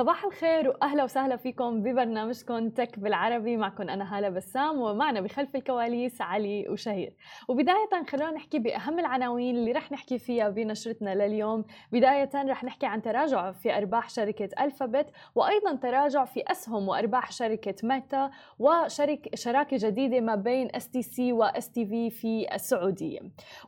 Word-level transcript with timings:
صباح 0.00 0.24
الخير 0.24 0.68
وأهلا 0.68 1.04
وسهلا 1.04 1.36
فيكم 1.36 1.82
ببرنامجكم 1.82 2.70
تك 2.70 2.98
بالعربي. 2.98 3.56
معكم 3.56 3.88
أنا 3.88 4.16
هالة 4.18 4.28
بسام 4.28 4.80
ومعنا 4.80 5.20
بخلف 5.20 5.56
الكواليس 5.56 6.20
علي 6.20 6.68
وشهير. 6.68 7.12
وبداية 7.48 8.04
خلونا 8.08 8.30
نحكي 8.30 8.58
بأهم 8.58 8.98
العناوين 8.98 9.56
اللي 9.56 9.72
رح 9.72 9.92
نحكي 9.92 10.18
فيها 10.18 10.48
بنشرتنا 10.48 11.14
لليوم. 11.14 11.64
بداية 11.92 12.30
رح 12.34 12.64
نحكي 12.64 12.86
عن 12.86 13.02
تراجع 13.02 13.52
في 13.52 13.76
أرباح 13.76 14.10
شركة 14.10 14.64
ألفابت 14.64 15.06
وأيضا 15.34 15.74
تراجع 15.74 16.24
في 16.24 16.42
أسهم 16.46 16.88
وأرباح 16.88 17.32
شركة 17.32 17.74
ميتا 17.82 18.30
وشركه 18.58 19.30
شراكة 19.34 19.76
جديدة 19.80 20.20
ما 20.20 20.34
بين 20.34 20.68
STC 20.74 21.02
و 21.02 21.32
STV 21.32 22.10
في 22.10 22.54
السعودية. 22.54 23.20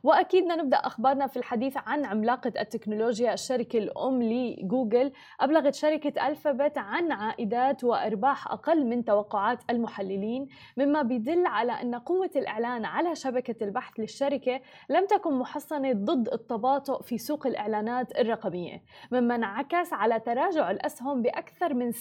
وأكيد 0.03 0.43
نبدأ 0.43 0.77
أخبارنا 0.77 1.27
في 1.27 1.37
الحديث 1.37 1.77
عن 1.77 2.05
عملاقة 2.05 2.53
التكنولوجيا. 2.59 3.33
الشركة 3.33 3.77
الأم 3.79 4.23
لجوجل 4.23 5.11
أبلغت 5.39 5.75
شركة 5.75 6.22
الفابت 6.27 6.77
عن 6.77 7.11
عائدات 7.11 7.83
وإرباح 7.83 8.47
أقل 8.47 8.85
من 8.85 9.05
توقعات 9.05 9.59
المحللين 9.69 10.47
مما 10.77 11.01
بيدل 11.01 11.45
على 11.45 11.71
أن 11.71 11.95
قوة 11.95 12.29
الإعلان 12.35 12.85
على 12.85 13.15
شبكة 13.15 13.63
البحث 13.63 13.99
للشركة 13.99 14.61
لم 14.89 15.05
تكن 15.05 15.33
محصنة 15.33 15.93
ضد 15.93 16.29
التباطؤ 16.33 17.01
في 17.01 17.17
سوق 17.17 17.47
الإعلانات 17.47 18.19
الرقمية 18.19 18.83
مما 19.11 19.35
انعكس 19.35 19.93
على 19.93 20.19
تراجع 20.19 20.71
الأسهم 20.71 21.21
بأكثر 21.21 21.73
من 21.73 21.91
6% 21.91 21.95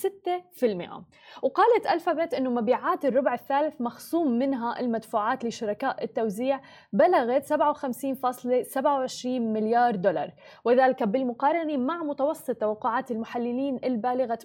وقالت 1.42 1.86
الفابت 1.92 2.34
إنه 2.34 2.50
مبيعات 2.50 3.04
الربع 3.04 3.34
الثالث 3.34 3.80
مخصوم 3.80 4.38
منها 4.38 4.80
المدفوعات 4.80 5.44
لشركاء 5.44 6.04
التوزيع 6.04 6.60
بلغت 6.92 7.52
57.27 7.52 9.26
مليار 9.26 9.96
دولار 9.96 10.30
وذلك 10.64 11.02
بالمقارنة 11.02 11.76
مع 11.76 12.02
متوسط 12.02 12.56
توقعات 12.56 13.10
المحللين 13.10 13.78
البالغة 14.02 14.38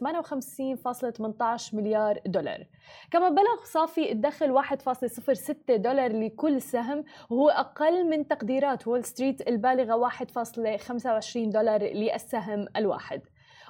58.18 1.64 1.74
مليار 1.74 2.20
دولار. 2.26 2.64
كما 3.12 3.30
بلغ 3.30 3.64
صافي 3.64 4.12
الدخل 4.12 4.64
1.06 4.64 5.54
دولار 5.70 6.12
لكل 6.12 6.62
سهم 6.62 7.04
وهو 7.30 7.50
أقل 7.50 8.10
من 8.10 8.28
تقديرات 8.28 8.88
وول 8.88 9.04
ستريت 9.04 9.48
البالغة 9.48 10.10
1.25 10.10 11.38
دولار 11.38 11.84
للسهم 11.84 12.68
الواحد. 12.76 13.22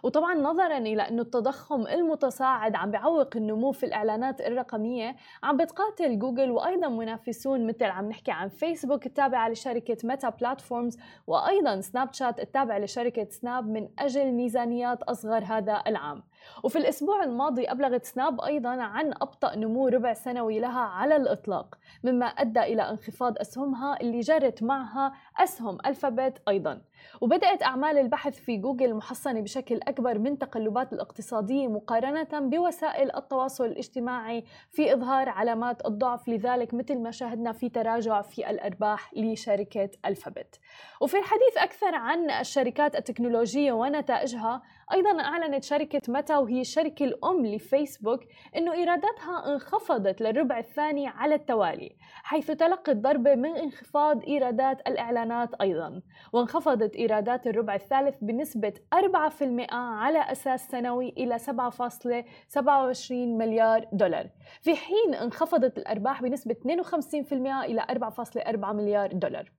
وطبعا 0.04 0.36
نظرا 0.36 0.78
إلى 0.78 1.02
انه 1.02 1.22
التضخم 1.22 1.88
المتصاعد 1.88 2.76
عم 2.76 2.92
بيعوق 2.92 3.30
النمو 3.36 3.72
في 3.72 3.86
الإعلانات 3.86 4.42
الرقمية 4.42 5.16
عم 5.44 5.58
بتقاتل 5.58 6.20
جوجل 6.20 6.52
وأيضا 6.52 6.88
منافسون 6.88 7.68
مثل 7.68 7.86
عم 7.86 8.10
نحكي 8.10 8.32
عن 8.32 8.50
فيسبوك 8.50 9.06
التابعه 9.06 9.50
لشركة 9.50 9.98
ميتا 10.04 10.30
بلاتفورمز 10.30 10.98
وأيضا 11.28 11.82
سناب 11.82 12.14
شات 12.14 12.40
التابعه 12.40 12.80
لشركة 12.80 13.28
سناب 13.30 13.68
من 13.68 13.90
أجل 14.00 14.32
ميزانيات 14.32 15.04
أصغر 15.04 15.44
هذا 15.44 15.84
العام. 15.88 16.24
وفي 16.64 16.78
الأسبوع 16.78 17.24
الماضي 17.24 17.66
أبلغت 17.66 18.06
سناب 18.06 18.42
أيضا 18.42 18.70
عن 18.70 19.14
أبطأ 19.22 19.56
نمو 19.56 19.88
ربع 19.88 20.14
سنوي 20.14 20.60
لها 20.60 20.80
على 20.80 21.16
الإطلاق 21.16 21.76
مما 22.04 22.26
أدى 22.26 22.60
إلى 22.60 22.90
انخفاض 22.90 23.38
أسهمها 23.38 24.02
اللي 24.02 24.20
جرت 24.20 24.64
معها 24.64 25.14
أسهم 25.38 25.78
ألفابت 25.86 26.42
أيضا. 26.48 26.82
وبدأت 27.22 27.64
أعمال 27.64 27.98
البحث 27.98 28.40
في 28.40 28.58
جوجل 28.58 28.94
محصنة 28.94 29.42
بشكل 29.42 29.80
أكبر 29.88 30.20
من 30.20 30.38
تقلبات 30.38 30.94
الاقتصادية 30.94 31.68
مقارنة 31.68 32.40
بوسائل 32.50 33.16
التواصل 33.16 33.66
الاجتماعي 33.66 34.44
في 34.70 34.94
إظهار 34.94 35.30
علامات 35.30 35.86
الضعف. 35.86 36.28
لذلك 36.28 36.74
مثل 36.74 36.98
ما 37.00 37.12
شاهدنا 37.12 37.52
في 37.52 37.70
تراجع 37.70 38.22
في 38.22 38.50
الأرباح 38.50 39.14
لشركة 39.18 39.90
ألفابت 40.06 40.60
وفي 41.02 41.18
الحديث 41.18 41.58
أكثر 41.58 41.96
عن 41.96 42.32
الشركات 42.32 42.96
التكنولوجية 42.96 43.72
ونتائجها 43.72 44.62
أيضا 44.94 45.22
أعلنت 45.22 45.64
شركة 45.64 46.02
وهي 46.40 46.62
الشركة 46.62 47.06
الأم 47.06 47.46
لفيسبوك 47.46 48.20
أنه 48.56 48.74
إيراداتها 48.74 49.54
انخفضت 49.54 50.22
للربع 50.22 50.58
الثاني 50.58 51.08
على 51.08 51.36
التوالي 51.36 51.96
حيث 52.24 52.52
تلقت 52.52 52.90
ضربة 52.90 53.36
من 53.36 53.58
انخفاض 53.58 54.24
إيرادات 54.24 54.88
الإعلانات 54.88 55.54
أيضا 55.62 56.02
وانخفضت 56.34 56.96
إيرادات 56.96 57.48
الربع 57.48 57.76
الثالث 57.76 58.16
بنسبة 58.22 58.74
4% 58.96 59.74
على 59.74 60.32
أساس 60.32 60.68
سنوي 60.68 61.10
إلى 61.10 61.40
7.27 61.40 63.12
مليار 63.12 63.86
دولار. 63.94 64.30
في 64.62 64.76
حين 64.76 65.14
انخفضت 65.14 65.78
الأرباح 65.78 66.22
بنسبة 66.22 66.56
52% 66.64 67.34
إلى 67.66 67.82
4.4 67.82 68.74
مليار 68.74 69.14
دولار. 69.14 69.57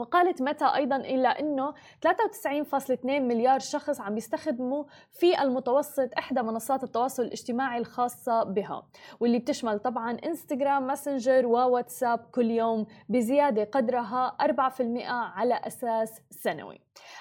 وقالت 0.00 0.42
متى 0.42 0.64
أيضا 0.64 0.96
إلا 0.96 1.40
إنه 1.40 1.72
93.2 1.72 3.04
مليار 3.04 3.58
شخص 3.58 4.00
عم 4.00 4.14
بيستخدموا 4.14 4.84
في 5.12 5.42
المتوسط 5.42 6.10
إحدى 6.18 6.42
منصات 6.42 6.84
التواصل 6.84 7.22
الاجتماعي 7.22 7.78
الخاصة 7.78 8.42
بها 8.42 8.82
واللي 9.20 9.38
بتشمل 9.38 9.78
طبعا 9.78 10.16
انستغرام 10.26 10.86
ماسنجر 10.86 11.46
وواتساب 11.46 12.18
كل 12.18 12.50
يوم 12.50 12.86
بزيادة 13.08 13.64
قدرها 13.64 14.36
4% 14.42 14.50
على 15.08 15.54
أساس 15.54 16.20
سنوي. 16.30 16.80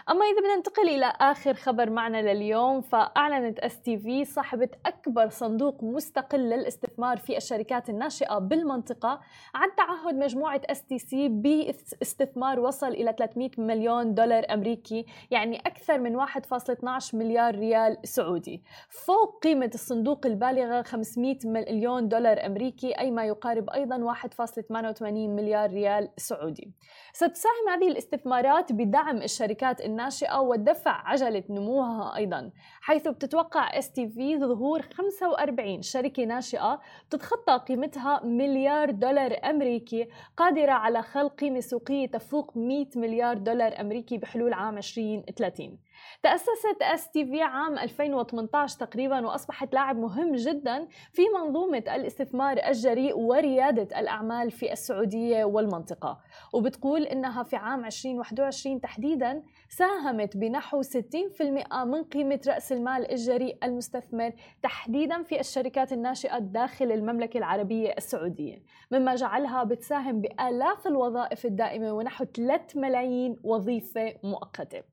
أما 0.09 0.25
إذا 0.25 0.40
بدنا 0.40 0.56
ننتقل 0.56 0.90
إلى 0.90 1.13
آخر 1.19 1.53
خبر 1.53 1.90
معنا 1.90 2.34
لليوم 2.34 2.81
فأعلنت 2.81 3.59
STV 3.59 4.25
صاحبة 4.25 4.69
أكبر 4.85 5.29
صندوق 5.29 5.84
مستقل 5.84 6.40
للاستثمار 6.40 7.17
في 7.17 7.38
الشركات 7.38 7.90
الناشئة 7.90 8.38
بالمنطقة 8.40 9.19
عن 9.56 9.69
تعهد 9.78 10.16
مجموعة 10.16 10.61
stc 10.66 11.30
باستثمار 11.29 12.59
وصل 12.69 12.88
إلى 12.88 13.16
300 13.18 13.50
مليون 13.57 14.13
دولار 14.13 14.46
أمريكي 14.53 15.06
يعني 15.31 15.57
أكثر 15.57 15.97
من 16.00 16.25
1.12 16.28 17.16
مليار 17.16 17.56
ريال 17.56 17.97
سعودي. 18.03 18.63
فوق 18.90 19.44
قيمة 19.44 19.72
الصندوق 19.74 20.25
البالغة 20.25 20.81
500 20.81 21.38
مليون 21.46 22.08
دولار 22.08 22.46
أمريكي 22.46 23.00
أي 23.00 23.12
ما 23.12 23.25
يقارب 23.25 23.69
أيضا 23.69 23.97
1.88 23.97 25.02
مليار 25.12 25.69
ريال 25.69 26.09
سعودي. 26.18 26.72
ستساهم 27.13 27.69
هذه 27.69 27.88
الاستثمارات 27.88 28.72
بدعم 28.72 29.18
الشركات 29.18 29.81
الناشئة 29.81 30.40
ودفع 30.40 31.08
عجلة 31.08 31.44
نموها 31.50 32.16
أيضا 32.16 32.52
حيث 32.81 33.08
بتتوقع 33.08 33.79
STV 33.80 34.38
ظهور 34.40 34.81
45 34.81 35.81
شركة 35.81 36.24
ناشئة 36.25 36.79
بتتخطى 37.08 37.58
قيمتها 37.68 38.22
مليار 38.24 38.91
دولار 38.91 39.40
أمريكي 39.50 40.08
قادرة 40.38 40.72
على 40.72 41.02
خلق 41.02 41.35
قيمة 41.35 41.59
سوقية 41.59 42.08
تفوق 42.08 42.49
100 42.56 42.86
مليار 42.96 43.38
دولار 43.38 43.82
أمريكي 43.82 44.18
بحلول 44.18 44.54
عام 44.54 44.78
2030 44.78 45.78
تأسست 46.24 46.82
STV 46.81 47.42
عام 47.42 47.78
2018 47.78 48.78
تقريبا 48.80 49.28
وأصبحت 49.28 49.74
لاعب 49.74 49.98
مهم 49.98 50.36
جدا 50.36 50.88
في 51.14 51.22
منظومة 51.36 51.78
الاستثمار 51.78 52.58
الجريء 52.68 53.18
وريادة 53.18 54.00
الأعمال 54.00 54.52
في 54.52 54.72
السعودية 54.72 55.46
والمنطقة. 55.46 56.20
وبتقول 56.54 57.04
إنها 57.04 57.44
في 57.44 57.56
عام 57.56 57.86
2021 57.86 58.82
تحديدا 58.82 59.44
ساهمت 59.70 60.38
بنحو 60.38 60.82
60% 60.82 61.84
من 61.84 62.04
قيمة 62.04 62.40
رأس 62.48 62.72
المال 62.72 63.12
الجريء 63.12 63.58
المستثمر 63.64 64.32
تحديدا 64.64 65.24
في 65.24 65.40
الشركات 65.40 65.94
الناشئة 65.94 66.40
داخل 66.40 66.92
المملكة 66.92 67.38
العربية 67.38 67.94
السعودية. 67.98 68.64
مما 68.92 69.16
جعلها 69.16 69.64
بتساهم 69.64 70.22
بآلاف 70.22 70.88
الوظائف 70.88 71.46
الدائمة 71.46 71.94
ونحو 71.94 72.26
3 72.26 72.80
ملايين 72.80 73.36
وظيفة 73.44 74.14
مؤقتة. 74.24 74.84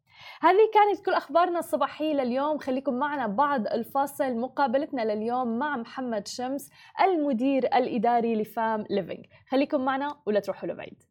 هذه 0.41 0.71
كانت 0.75 1.05
كل 1.05 1.13
أخبارنا 1.13 1.59
الصباحية 1.59 2.15
لليوم 2.15 2.59
خليكم 2.59 2.95
معنا 2.95 3.27
بعد 3.27 3.67
الفاصل 3.67 4.37
مقابلتنا 4.37 5.03
لليوم 5.03 5.59
مع 5.59 5.77
محمد 5.77 6.29
شمس 6.29 6.71
المدير 7.01 7.65
الإداري 7.65 8.35
لفام 8.35 8.85
ليفينج 8.91 9.27
خليكم 9.51 9.85
معنا 9.85 10.17
ولا 10.27 10.41
تروحوا 10.41 10.69
لبعيد 10.69 11.03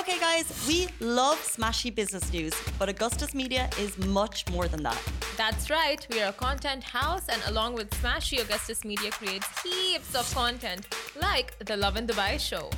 Okay, 0.00 0.18
guys, 0.20 0.46
we 0.68 0.88
love 1.00 1.38
smashy 1.38 1.90
business 1.92 2.30
news, 2.30 2.54
but 2.78 2.88
Augustus 2.88 3.34
Media 3.34 3.68
is 3.80 3.96
much 4.20 4.38
more 4.50 4.68
than 4.68 4.82
that. 4.82 5.00
That's 5.38 5.70
right, 5.70 6.06
we 6.12 6.20
are 6.22 6.28
a 6.28 6.32
content 6.34 6.82
house, 6.84 7.26
and 7.28 7.40
along 7.48 7.74
with 7.74 7.88
Smashy, 8.02 8.40
Augustus 8.40 8.84
Media 8.84 9.10
creates 9.10 9.48
heaps 9.62 10.14
of 10.14 10.32
content, 10.34 10.86
like 11.20 11.58
the 11.58 11.76
Lovin 11.76 12.06
Dubai 12.06 12.38
show. 12.38 12.70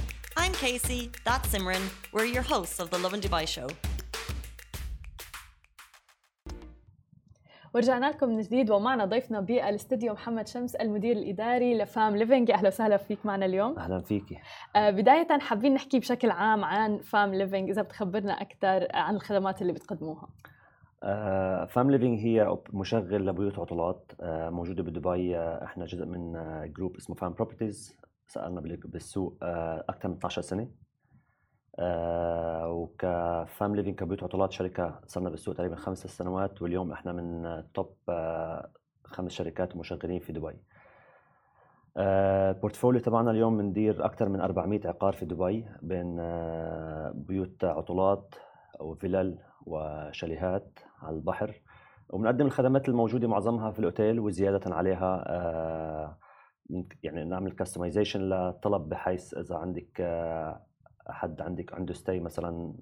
I'm 0.43 0.55
Casey, 0.64 1.02
that's 1.26 1.49
Simran. 1.52 1.85
We're 2.14 2.31
your 2.37 2.46
hosts 2.52 2.79
of 2.82 2.87
the 2.93 2.99
Lovin 3.05 3.23
Dubai 3.23 3.44
show. 3.46 3.67
ورجعنا 7.75 8.11
لكم 8.11 8.29
من 8.29 8.40
جديد 8.40 8.70
ومعنا 8.70 9.05
ضيفنا 9.05 9.40
بالاستديو 9.40 10.12
محمد 10.12 10.49
شمس 10.49 10.75
المدير 10.75 11.17
الإداري 11.17 11.79
لفام 11.79 12.17
ليفينج. 12.17 12.50
أهلا 12.50 12.69
وسهلا 12.69 12.96
فيك 12.96 13.19
معنا 13.25 13.46
اليوم. 13.46 13.79
أهلا 13.79 14.00
فيكي. 14.00 14.38
آه 14.76 14.90
بداية 14.90 15.38
حابين 15.38 15.75
نحكي 15.75 15.99
بشكل 15.99 16.31
عام 16.31 16.64
عن 16.64 16.99
فام 16.99 17.35
ليفينج 17.35 17.70
إذا 17.70 17.82
بتخبرنا 17.82 18.32
أكثر 18.32 18.88
عن 18.94 19.14
الخدمات 19.14 19.62
اللي 19.62 19.73
بتقدموها. 19.73 20.29
فام 21.67 21.90
ليفينج 21.90 22.20
هي 22.20 22.58
مشغل 22.73 23.26
لبيوت 23.26 23.58
عطلات 23.58 24.12
آه، 24.20 24.50
موجودة 24.50 24.82
بدبي. 24.82 25.37
آه، 25.37 25.64
إحنا 25.64 25.87
جزء 25.87 26.05
من 26.05 26.32
group 26.73 26.97
اسمه 26.96 27.17
فام 27.17 27.32
بروبرتيز. 27.32 27.99
صار 28.29 28.45
لنا 28.45 28.61
بالسوق 28.61 29.39
أكثر 29.43 30.09
من 30.09 30.15
12 30.17 30.43
سنة. 30.43 30.69
وكفام 32.67 33.77
ليفينج 33.77 33.99
كبيوت 33.99 34.23
عطلات 34.23 34.53
شركة 34.53 35.01
صار 35.06 35.19
لنا 35.19 35.31
بالسوق 35.31 35.55
تقريبا 35.55 35.77
خمس 35.77 35.99
سنوات 35.99 36.63
واليوم 36.63 36.93
إحنا 36.93 37.13
من 37.13 37.63
top 37.75 37.97
خمس 39.05 39.33
شركات 39.33 39.77
مشغلين 39.77 40.21
في 40.21 40.33
دبي. 40.33 40.57
ال 41.97 42.07
portfolio 42.07 43.00
تبعنا 43.01 43.31
اليوم 43.31 43.59
بندير 43.59 44.05
أكثر 44.05 44.29
من 44.29 44.41
400 44.41 44.81
عقار 44.89 45.13
في 45.13 45.25
دبي 45.25 45.69
بين 45.83 46.17
بيوت 47.13 47.65
عطلات 47.65 48.35
وفلل 48.81 49.39
وشاليهات 49.67 50.79
على 51.03 51.17
البحر. 51.17 51.63
وبنقدم 52.11 52.47
الخدمات 52.47 52.89
الموجودة 52.89 53.29
معظمها 53.29 53.71
في 53.71 53.79
الأوتيل 53.79 54.21
وزيادة 54.21 54.75
عليها 54.75 55.25
آه، 55.27 56.19
يعني 57.03 57.25
نعمل 57.25 57.53
customization 57.53 58.21
للطلب 58.20 58.88
بحيث 58.88 59.35
إذا 59.35 59.56
عندك 59.56 60.00
آه، 60.00 60.62
حد 61.09 61.41
عندك 61.41 61.75
عنده 61.75 61.94
stay 61.95 62.21
مثلا 62.20 62.75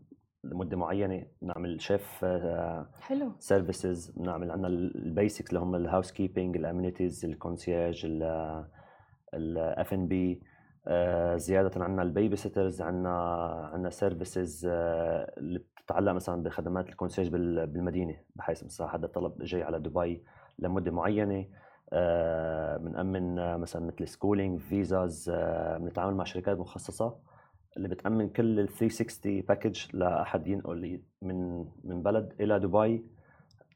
لمدة 0.45 0.77
معينة 0.77 1.27
نعمل 1.43 1.81
شيف 1.81 2.25
حلو. 3.01 3.33
services 3.39 4.11
بنعمل 4.11 4.51
عندنا 4.51 4.69
ال 4.69 4.80
basics 4.80 5.49
اللي 5.49 5.61
هم 5.61 5.75
ال 5.75 6.13
housekeeping 6.13 6.57
ال 6.57 6.63
amenities 6.63 7.25
ال 7.25 7.33
concierge 7.33 8.07
الاف 9.35 9.95
ان 9.95 10.09
بي 10.09 10.43
زيادة 11.37 11.85
عندنا 11.85 12.03
ال 12.03 12.37
babysitters 12.37 12.83
عندنا 12.83 13.11
عندنا 13.73 13.91
services 13.91 14.67
اللي 14.67 15.59
بتتعلق 15.59 16.13
مثلا 16.13 16.43
بخدمات 16.43 16.89
ال 16.89 16.93
concierge 16.93 17.29
بالمدينة 17.29 18.17
بحيث 18.37 18.65
مثلا 18.65 18.89
حدا 18.89 19.07
طلب 19.07 19.43
جاي 19.43 19.63
على 19.63 19.79
دبي 19.81 20.25
لمدة 20.59 20.91
معينة. 20.91 21.47
بنأمن 22.79 23.35
مثلا 23.61 23.87
مثل 23.87 24.09
schooling 24.09 24.61
visas 24.61 25.31
بنتعامل 25.81 26.15
مع 26.15 26.25
شركات 26.25 26.59
مخصصة 26.59 27.17
اللي 27.77 27.89
بتأمن 27.89 28.29
كل 28.29 28.61
ال 28.61 28.69
360 28.69 29.41
package 29.41 29.81
لأحد 29.93 30.47
ينقل 30.47 31.01
من 31.23 31.65
من 31.85 32.03
بلد 32.03 32.33
إلى 32.41 32.59
دبي. 32.59 33.05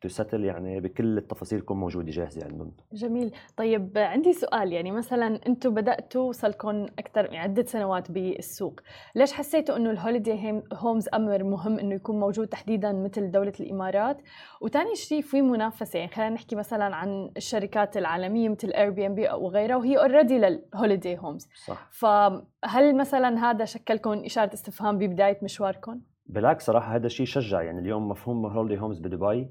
تستل 0.00 0.44
يعني 0.44 0.80
بكل 0.80 1.18
التفاصيل 1.18 1.60
تكون 1.60 1.76
موجودة 1.76 2.10
جاهزة 2.10 2.44
عندهم. 2.44 2.72
جميل. 2.92 3.32
طيب 3.56 3.92
عندي 3.96 4.32
سؤال 4.32 4.72
يعني 4.72 4.90
مثلا 4.90 5.40
أنتم 5.46 5.74
بدأتوا 5.74 6.32
صار 6.32 6.50
لكم 6.50 6.86
أكثر 6.98 7.30
من 7.30 7.36
عدة 7.36 7.64
سنوات 7.64 8.10
بالسوق. 8.10 8.80
ليش 9.14 9.32
حسيتوا 9.32 9.76
إنه 9.76 9.90
ال 9.90 9.99
holiday 9.99 10.62
homes 10.72 11.08
أمر 11.14 11.44
مهم 11.44 11.78
إنه 11.78 11.94
يكون 11.94 12.20
موجود 12.20 12.48
تحديدا 12.48 12.92
مثل 12.92 13.30
دولة 13.30 13.52
الإمارات؟ 13.60 14.22
وثاني 14.60 14.94
شيء 14.94 15.22
في 15.22 15.42
منافسة 15.42 15.98
يعني 15.98 16.10
خلينا 16.10 16.30
نحكي 16.30 16.56
مثلا 16.56 16.96
عن 16.96 17.30
الشركات 17.36 17.96
العالمية 17.96 18.48
مثل 18.48 18.70
Airbnb 18.70 19.28
وغيرها 19.30 19.76
وهي 19.76 19.98
already 19.98 20.38
لل 20.38 20.56
holiday 20.56 21.18
homes. 21.18 21.48
صح. 21.66 21.88
فهل 21.90 22.96
مثلا 22.96 23.50
هذا 23.50 23.64
شكل 23.64 23.99
لكم 23.99 24.24
إشارة 24.24 24.54
استفهام 24.54 24.98
ببداية 24.98 25.38
مشواركم؟ 25.42 26.00
بالعكس 26.26 26.66
صراحة 26.66 26.96
هذا 26.96 27.06
الشيء 27.06 27.26
شجع 27.26 27.62
يعني 27.62 27.80
اليوم 27.80 28.08
مفهوم 28.08 28.46
holiday 28.46 28.80
homes 28.80 28.98
بدبي. 28.98 29.48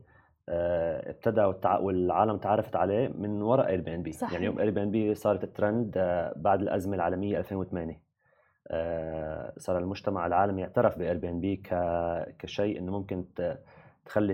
ابتدى 0.50 1.42
والعالم 1.80 2.38
تعرفت 2.38 2.76
عليه 2.76 3.08
من 3.08 3.42
وراء 3.42 3.68
اير 3.68 3.82
بي 3.82 3.96
ان 3.96 4.04
بي 4.04 4.12
يعني 4.34 4.46
يوم 4.46 4.60
اير 4.60 4.70
بي 4.70 4.84
ان 4.84 4.92
بي 4.92 5.16
صارت 5.16 5.44
الترند 5.44 5.94
آه، 5.98 6.34
بعد 6.36 6.62
الأزمة 6.62 6.96
العالمية 6.96 7.38
2008 7.40 8.02
آه، 8.68 9.54
صار 9.58 9.78
المجتمع 9.78 10.28
العالمي 10.28 10.64
اعترف 10.64 10.98
ب 10.98 11.18
Airbnb 11.18 11.56
كشيء 12.40 12.80
إنه 12.80 12.92
ممكن 12.92 13.26
تخلي 14.06 14.34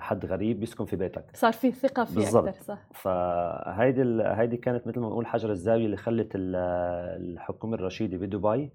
حد 0.00 0.26
غريب 0.26 0.62
يسكن 0.62 0.84
في 0.84 0.96
بيتك. 0.96 1.24
صار 1.34 1.52
في 1.52 1.70
ثقة 1.70 2.04
فيه 2.04 2.14
بالزبط. 2.14 2.48
أكثر 2.48 2.62
صح. 2.62 2.78
فهيدي 2.94 4.22
هيدي 4.22 4.56
كانت 4.56 4.86
مثل 4.86 5.00
ما 5.00 5.08
نقول 5.08 5.26
حجر 5.26 5.50
الزاوية 5.50 5.86
اللي 5.86 5.96
خلت 5.96 6.32
الحكومة 6.34 7.74
الرشيدة 7.74 8.18
بدبي 8.18 8.70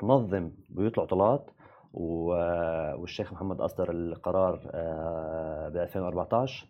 تنظم 0.00 0.50
بيوت 0.68 0.98
العطلات 0.98 1.50
والشيخ 1.92 3.32
محمد 3.32 3.60
أصدر 3.60 3.90
القرار 3.90 4.70
آه، 4.74 5.68
ب 5.68 5.76
2014 5.76 6.66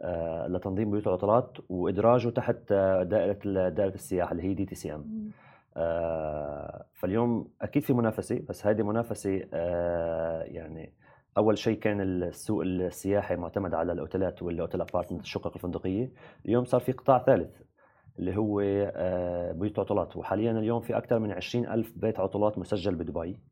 آه، 0.00 0.46
لتنظيم 0.46 0.90
بيوت 0.90 1.06
العطلات 1.06 1.58
وإدراجه 1.68 2.28
تحت 2.28 2.72
دائرة 3.02 3.68
دائرة 3.68 3.94
السياحة 3.94 4.32
اللي 4.32 4.42
هي 4.42 4.54
DTCM. 4.54 5.30
فاليوم 6.94 7.48
أكيد 7.62 7.82
في 7.82 7.92
منافسة 7.92 8.42
بس 8.48 8.66
هذه 8.66 8.82
منافسة 8.82 9.48
آه، 9.54 10.42
يعني 10.42 10.92
أول 11.38 11.58
شيء 11.58 11.78
كان 11.78 12.00
السوق 12.00 12.62
السياحي 12.62 13.36
معتمد 13.36 13.74
على 13.74 13.92
الأوتيلات 13.92 14.42
وال 14.42 14.53
hotel 14.53 14.80
apartment 14.80 15.22
الشقق 15.22 15.52
الفندقية. 15.54 16.12
اليوم 16.46 16.64
صار 16.64 16.80
في 16.80 16.92
قطاع 16.92 17.18
ثالث 17.18 17.62
اللي 18.18 18.36
هو 18.36 18.56
بيوت 19.54 19.78
عطلات 19.78 20.16
وحاليا 20.16 20.50
اليوم 20.50 20.80
في 20.80 20.96
أكثر 20.96 21.18
من 21.18 21.32
20 21.32 21.66
ألف 21.66 21.92
بيت 21.96 22.20
عطلات 22.20 22.58
مسجل 22.58 22.94
بدبي. 22.94 23.30
آه، 23.30 23.49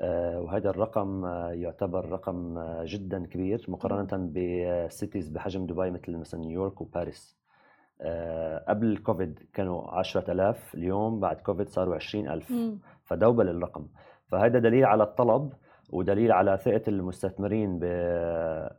وهذا 0.00 0.70
الرقم 0.70 1.24
آه، 1.24 1.52
يعتبر 1.52 2.08
رقم 2.08 2.58
آه، 2.58 2.84
جدا 2.86 3.26
كبير 3.26 3.64
مقارنة 3.68 4.30
بسيتيز 4.34 5.28
بحجم 5.28 5.66
دبي 5.66 5.90
مثل 5.90 6.16
مثلا 6.16 6.40
نيويورك 6.40 6.80
وباريس. 6.80 7.42
قبل 8.68 8.86
الكوفيد 8.86 9.38
كانوا 9.54 9.90
10000 9.90 10.74
اليوم 10.74 11.20
بعد 11.20 11.36
كوفيد 11.36 11.68
صاروا 11.68 11.94
20000 11.94 12.52
فدوبل 13.04 13.48
الرقم. 13.48 13.86
فهذا 14.28 14.58
دليل 14.58 14.84
على 14.84 15.02
الطلب 15.02 15.52
ودليل 15.90 16.32
على 16.32 16.56
ثقة 16.56 16.82
المستثمرين 16.88 17.78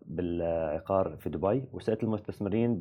بالعقار 0.06 1.16
في 1.18 1.30
دبي 1.30 1.64
وثقة 1.74 1.98
المستثمرين 2.04 2.80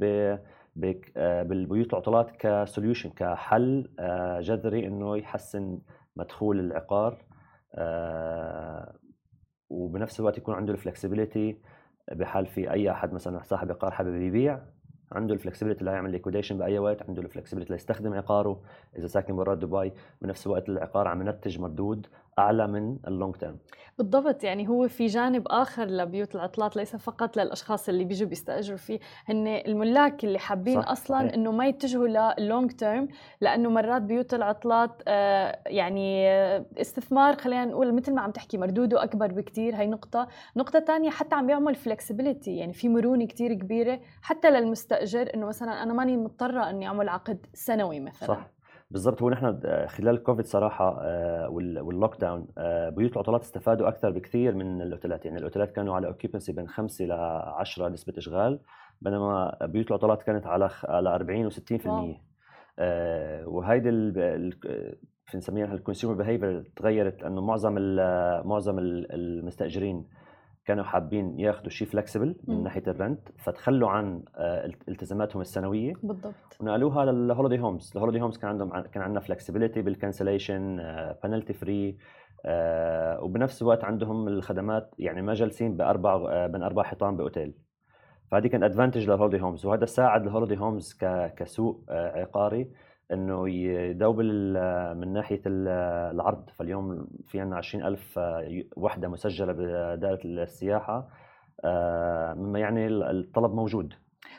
بالبيوت 0.76 1.92
العطلات 1.92 2.30
ك 2.38 2.46
solution 2.46 3.10
كحل 3.10 3.88
جذري 4.40 4.86
إنه 4.86 5.16
يحسن 5.16 5.78
مدخول 6.16 6.60
العقار. 6.60 7.12
آه، 7.12 7.31
وبنفس 9.70 10.20
الوقت 10.20 10.38
يكون 10.38 10.54
عنده 10.54 10.72
ال 10.72 10.80
flexibility 10.80 11.58
بحال 12.12 12.46
في 12.46 12.70
أي 12.70 12.90
أحد 12.90 13.12
مثلا 13.12 13.42
صاحب 13.42 13.70
عقار 13.70 13.90
حابب 13.90 14.14
يبيع 14.14 14.60
عنده 15.12 15.34
ال 15.34 15.39
flexibility 15.39 15.84
يعمل 15.84 16.10
liquidation 16.10 16.58
بأي 16.58 16.78
وقت 16.78 17.02
عنده 17.02 17.22
ال 17.22 17.27
flexibility 17.27 17.72
ليستخدم 17.72 18.14
عقاره 18.14 18.62
إذا 18.98 19.06
ساكن 19.06 19.36
برا 19.36 19.54
دبي 19.54 19.92
بنفس 20.22 20.46
الوقت 20.46 20.68
العقار 20.68 21.08
عم 21.08 21.20
ينتج 21.20 21.60
مردود 21.60 22.06
أعلى 22.38 22.66
من 22.66 22.98
ال 23.08 23.14
long 23.14 23.36
term. 23.36 23.56
بالضبط 23.98 24.44
يعني 24.44 24.68
هو 24.68 24.88
في 24.88 25.06
جانب 25.06 25.46
آخر 25.48 25.84
لبيوت 25.84 26.34
العطلات 26.34 26.76
ليس 26.76 26.96
فقط 26.96 27.36
للأشخاص 27.36 27.88
اللي 27.88 28.04
بيجوا 28.04 28.28
بيستأجروا 28.28 28.78
فيه 28.78 28.98
هن 29.26 29.46
الملاك 29.46 30.24
اللي 30.24 30.38
حابين 30.38 30.82
صح. 30.82 30.90
أصلا 30.90 31.34
إنه 31.34 31.52
ما 31.52 31.66
يتجهوا 31.66 32.34
لل 32.38 32.49
long 32.49 32.70
term 32.70 33.08
لأنه 33.40 33.70
مرات 33.70 34.02
بيوت 34.02 34.34
العطلات 34.34 35.02
آه 35.08 35.58
يعني 35.66 36.28
استثمار 36.80 37.36
خلينا 37.36 37.64
نقول 37.64 37.94
مثل 37.94 38.14
ما 38.14 38.20
عم 38.20 38.30
تحكي 38.30 38.58
مردوده 38.58 39.02
أكبر 39.02 39.32
بكثير 39.32 39.76
هي 39.76 39.86
نقطة. 39.86 40.28
نقطة 40.56 40.80
ثانية 40.80 41.10
حتى 41.10 41.34
عم 41.34 41.46
بيعمل 41.46 41.74
flexibility 41.74 42.56
يعني 42.56 42.72
في 42.72 42.88
مرونة 42.88 43.26
كثير 43.26 43.54
كبيرة 43.54 44.00
حتى 44.22 44.50
للمستأجر 44.50 45.30
إنه 45.34 45.46
مثلا 45.46 45.82
أنا 45.82 45.92
ماني 45.92 46.16
مضطرة 46.16 46.70
إني 46.70 46.86
أعمل 46.86 47.08
عقد 47.08 47.46
سنوي 47.54 48.00
مثلا. 48.00 48.28
صح. 48.28 48.50
بالضبط. 48.92 49.22
هو 49.22 49.30
نحن 49.30 49.60
خلال 49.86 50.14
الكوفيد 50.14 50.46
صراحة 50.46 50.98
آه، 51.02 51.48
وال 51.48 52.20
lockdown 52.20 52.46
آه، 52.58 52.88
بيوت 52.88 53.12
العطلات 53.12 53.42
استفادوا 53.42 53.88
أكثر 53.88 54.10
بكثير 54.10 54.54
من 54.54 54.82
الأوتيلات. 54.82 55.24
يعني 55.24 55.38
الأوتيلات 55.38 55.72
كانوا 55.72 55.94
على 55.94 56.06
occupancy 56.06 56.52
بين 56.52 56.68
5 56.68 57.04
ل 57.04 57.12
10 57.12 57.88
نسبة 57.88 58.12
إشغال 58.18 58.60
بينما 59.00 59.58
بيوت 59.62 59.88
العطلات 59.90 60.22
كانت 60.22 60.46
على 60.46 60.70
على 60.84 61.14
40 61.14 61.50
و60% 61.50 61.56
آه 62.78 63.48
وهيدي 63.48 63.90
بنسميها 65.34 65.74
ال 65.74 65.79
consumer 65.79 66.16
behavior 66.16 66.62
تغيرت 66.76 67.22
لأنه 67.22 67.40
معظم 67.40 67.74
معظم 68.44 68.78
المستأجرين 68.78 70.04
كانوا 70.64 70.84
حابين 70.84 71.40
ياخذوا 71.40 71.68
شيء 71.70 71.88
flexible 71.88 72.36
من 72.48 72.62
ناحية 72.62 72.82
ال 72.86 72.95
rent 72.95 73.28
فتخلوا 73.38 73.88
عن 73.88 74.22
آه، 74.36 74.70
التزاماتهم 74.88 75.40
السنوية. 75.40 75.92
بالضبط. 76.02 76.34
ونقلوها 76.60 77.04
لل 77.04 77.17
holiday 77.17 77.62
homes. 77.62 77.92
ال 77.94 77.98
holiday 77.98 78.20
homes 78.20 78.38
كان 78.38 78.50
عندهم 78.50 78.80
كان 78.80 79.02
عندنا 79.02 79.20
flexibility 79.20 79.82
بال 79.82 79.96
cancellation 79.96 80.76
penalty 81.24 81.52
free 81.52 81.96
وبنفس 83.22 83.62
الوقت 83.62 83.84
عندهم 83.84 84.28
الخدمات 84.28 84.94
يعني 84.98 85.22
ما 85.22 85.34
جالسين 85.34 85.76
بأربع 85.76 86.14
آه، 86.14 86.46
بين 86.46 86.62
أربع 86.62 86.82
حيطان 86.82 87.16
بأوتيل. 87.16 87.54
فهذه 88.30 88.46
كان 88.46 88.62
advantage 88.64 89.06
لل 89.10 89.18
holiday 89.18 89.44
homes 89.44 89.66
وهذا 89.66 89.84
ساعد 89.84 90.22
ال 90.26 90.30
holiday 90.30 90.58
homes 90.58 90.98
كسوق 91.36 91.84
آه، 91.88 92.20
عقاري. 92.20 92.70
إنه 93.12 93.48
ي 93.50 93.65
double 93.65 94.54
من 94.96 95.12
ناحية 95.12 95.40
العرض. 95.46 96.50
فاليوم 96.50 97.06
في 97.28 97.40
عندنا 97.40 97.56
20000 97.56 98.18
وحدة 98.76 99.08
مسجلة 99.08 99.52
بدائرة 99.52 100.20
السياحة 100.24 101.08
آه، 101.64 102.34
مما 102.34 102.58
يعني 102.58 102.86
الطلب 102.86 103.54
موجود. 103.54 103.94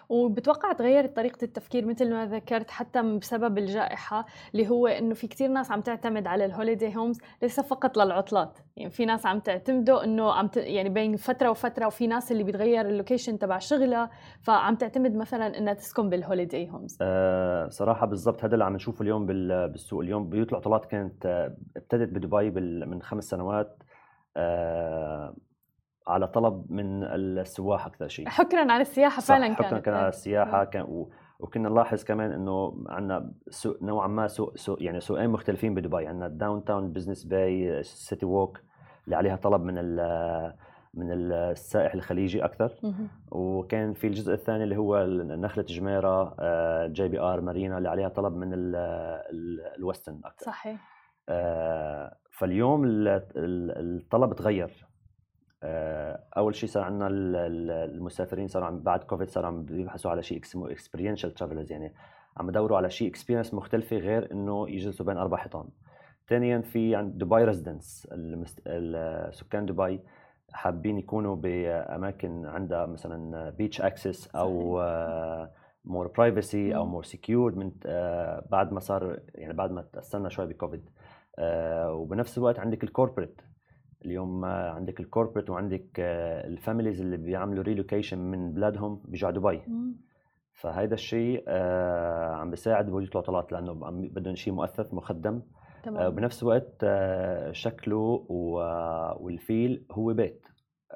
وبتوقع 0.10 0.72
تغيرت 0.74 1.16
طريقة 1.16 1.38
التفكير 1.44 1.86
مثل 1.86 2.10
ما 2.14 2.26
ذكرت 2.26 2.72
حتى 2.72 3.02
بسبب 3.02 3.58
الجائحة 3.58 4.26
اللي 4.54 4.70
هو 4.70 4.88
إنه 4.88 5.14
في 5.14 5.28
كتير 5.28 5.50
ناس 5.50 5.72
عم 5.72 5.82
تعتمد 5.82 6.28
على 6.28 6.46
ال 6.46 6.52
holiday 6.52 6.98
homes 6.98 7.18
ليس 7.42 7.60
فقط 7.60 7.98
للعطلات. 7.98 8.58
يعني 8.78 8.90
في 8.92 9.06
ناس 9.06 9.26
عم 9.26 9.40
تعتمدوا 9.40 10.04
إنه 10.04 10.32
عم 10.34 10.48
ت... 10.48 10.58
يعني 10.58 10.90
بين 10.90 11.16
فترة 11.16 11.50
وفترة 11.50 11.88
وفي 11.88 12.08
ناس 12.08 12.32
اللي 12.32 12.44
بتغير 12.44 12.86
ال 12.86 12.92
location 12.92 13.40
تبع 13.40 13.58
شغلها 13.58 14.10
فعم 14.42 14.76
تعتمد 14.76 15.16
مثلا 15.16 15.58
إنها 15.58 15.74
تسكن 15.74 16.10
بال 16.10 16.23
holiday 16.23 16.70
homes. 16.70 16.98
أه 17.02 17.68
صراحة 17.70 18.06
بالضبط 18.06 18.44
هذا 18.44 18.54
اللي 18.54 18.66
عم 18.66 18.74
نشوفه 18.76 19.02
اليوم 19.04 19.26
بال- 19.26 19.70
بالسوق. 19.70 20.02
اليوم 20.02 20.30
بيوت 20.30 20.52
العطلات 20.52 20.86
كانت 20.86 21.26
آه، 21.26 21.56
ابتدت 21.78 22.10
بدبي 22.10 22.50
بال- 22.50 22.90
من 22.90 23.02
خمس 23.02 23.24
سنوات. 23.24 23.84
أه 24.38 25.34
على 26.08 26.28
طلب 26.28 26.72
من 26.72 27.04
السواح 27.04 27.86
أكثر 27.86 28.08
شيء. 28.08 28.30
حكرا 28.30 28.72
على 28.72 28.82
السياحة 28.82 29.22
صح 29.22 29.28
فعلا 29.28 29.54
حكما 29.54 29.70
كانت. 29.70 29.86
كان 29.86 29.94
على 29.94 30.04
إيه. 30.04 30.10
السياحة 30.10 30.64
كان 30.64 30.82
و... 30.84 31.10
وكنا 31.40 31.70
نلاحظ 31.70 32.04
كمان 32.04 32.32
إنه 32.32 32.84
عندنا 32.90 33.32
سوق 33.50 33.84
نوعا 33.84 34.08
ما 34.08 34.28
سوق, 34.28 34.58
سوق 34.58 34.84
يعني 34.84 35.00
سوقين 35.00 35.30
مختلفين 35.30 35.74
بدبي. 35.76 36.08
عندنا 36.08 36.26
ال 36.26 36.64
Downtown 36.66 36.94
Business 36.94 37.24
Bay 37.24 37.84
City 37.84 38.26
Walk 38.26 38.60
اللي 39.06 39.16
عليها 39.16 39.36
طلب 39.36 39.62
من 39.64 39.74
ال 39.78 40.54
من 40.94 41.12
السائح 41.12 41.94
الخليجي 41.94 42.46
أكثر. 42.46 42.72
وكان 43.32 43.94
في 43.94 44.08
الجزء 44.08 44.34
الثاني 44.34 44.64
اللي 44.64 44.78
هو 44.78 45.06
نخلة 45.24 45.64
جميرة 45.64 46.36
JBR 46.88 47.42
مارينا 47.42 47.78
اللي 47.78 47.90
عليها 47.90 48.10
طلب 48.10 48.36
من 48.36 48.54
ال- 48.54 48.76
ال- 49.32 49.76
ال 49.78 49.83
western 49.83 50.22
أكثر. 50.26 50.46
صحيح. 50.46 50.94
آه، 51.30 52.16
فاليوم 52.32 52.84
ال- 52.86 53.08
ال- 53.08 54.02
الطلب 54.02 54.34
تغير. 54.34 54.70
آه، 54.70 54.93
أول 56.38 56.56
شيء 56.56 56.70
صار 56.70 56.84
عندنا 56.84 57.08
ال- 57.08 57.36
ال- 57.36 57.72
المسافرين 57.96 58.48
صاروا 58.48 58.68
عم 58.68 58.80
بعد 58.80 59.04
كوفيد 59.04 59.30
صاروا 59.30 59.48
عم 59.48 59.64
بيبحثوا 59.64 60.12
على 60.12 60.24
شيء 60.24 60.42
اسمه 60.44 60.72
experiential 60.72 61.34
travelers 61.34 61.72
يعني 61.72 61.94
عم 62.38 62.48
بدوروا 62.48 62.78
على 62.78 62.90
شيء 62.90 63.10
experience 63.10 63.54
مختلفة 63.54 63.98
غير 63.98 64.32
إنه 64.32 64.70
يجلسوا 64.70 65.06
بين 65.06 65.18
أربع 65.18 65.38
حيطان. 65.38 65.68
ثانيا 66.28 66.62
في 66.62 66.96
عند 66.96 67.18
دبي 67.18 67.44
residents 67.44 68.08
سكان 69.32 69.66
دبي 69.66 70.00
حابين 70.54 70.98
يكونوا 70.98 71.36
بأماكن 71.36 72.46
عندها 72.46 72.86
مثلا 72.86 73.50
beach 73.50 73.82
access 73.82 74.28
أو 74.36 74.82
more 75.86 76.08
privacy 76.08 76.76
أو 76.76 76.86
مم. 76.86 76.92
more 76.92 77.04
secured 77.04 77.58
من 77.58 77.72
آه، 77.86 78.46
بعد 78.50 78.72
ما 78.74 78.80
صار 78.80 79.20
يعني 79.36 79.54
بعد 79.54 79.72
ما 79.72 79.82
تأثرنا 79.94 80.30
شوي 80.30 80.46
بكوفيد. 80.46 80.90
آه، 81.40 81.94
وبنفس 81.94 82.38
الوقت 82.38 82.60
عندك 82.60 82.84
ال 82.84 82.90
corporate 82.90 83.42
اليوم 84.06 84.46
آه، 84.46 84.70
عندك 84.70 85.00
ال 85.00 85.05
corporate 85.05 85.50
وعندك 85.50 86.00
آه، 86.00 86.48
ال 86.48 86.54
families 86.54 87.02
اللي 87.02 87.18
بيعملوا 87.18 87.64
relocation 87.64 88.20
من 88.20 88.54
بلادهم 88.54 89.02
بيجوا 89.06 89.30
على 89.30 89.40
دبي. 89.40 89.62
فهيدا 90.54 90.94
الشيء 90.94 91.44
آه، 91.48 92.36
عم 92.36 92.50
بيساعد 92.50 92.86
ببيوت 92.86 93.10
العطلات 93.12 93.52
لأنه 93.52 93.74
بدهم 93.92 94.36
شيء 94.36 94.54
مؤثث 94.54 94.94
مخدم. 94.94 95.42
تمام. 95.84 96.08
وبنفس 96.08 96.44
الوقت 96.44 96.86
شكله 97.52 98.26
والفيل 99.20 99.86
هو 99.92 100.14
بيت 100.14 100.48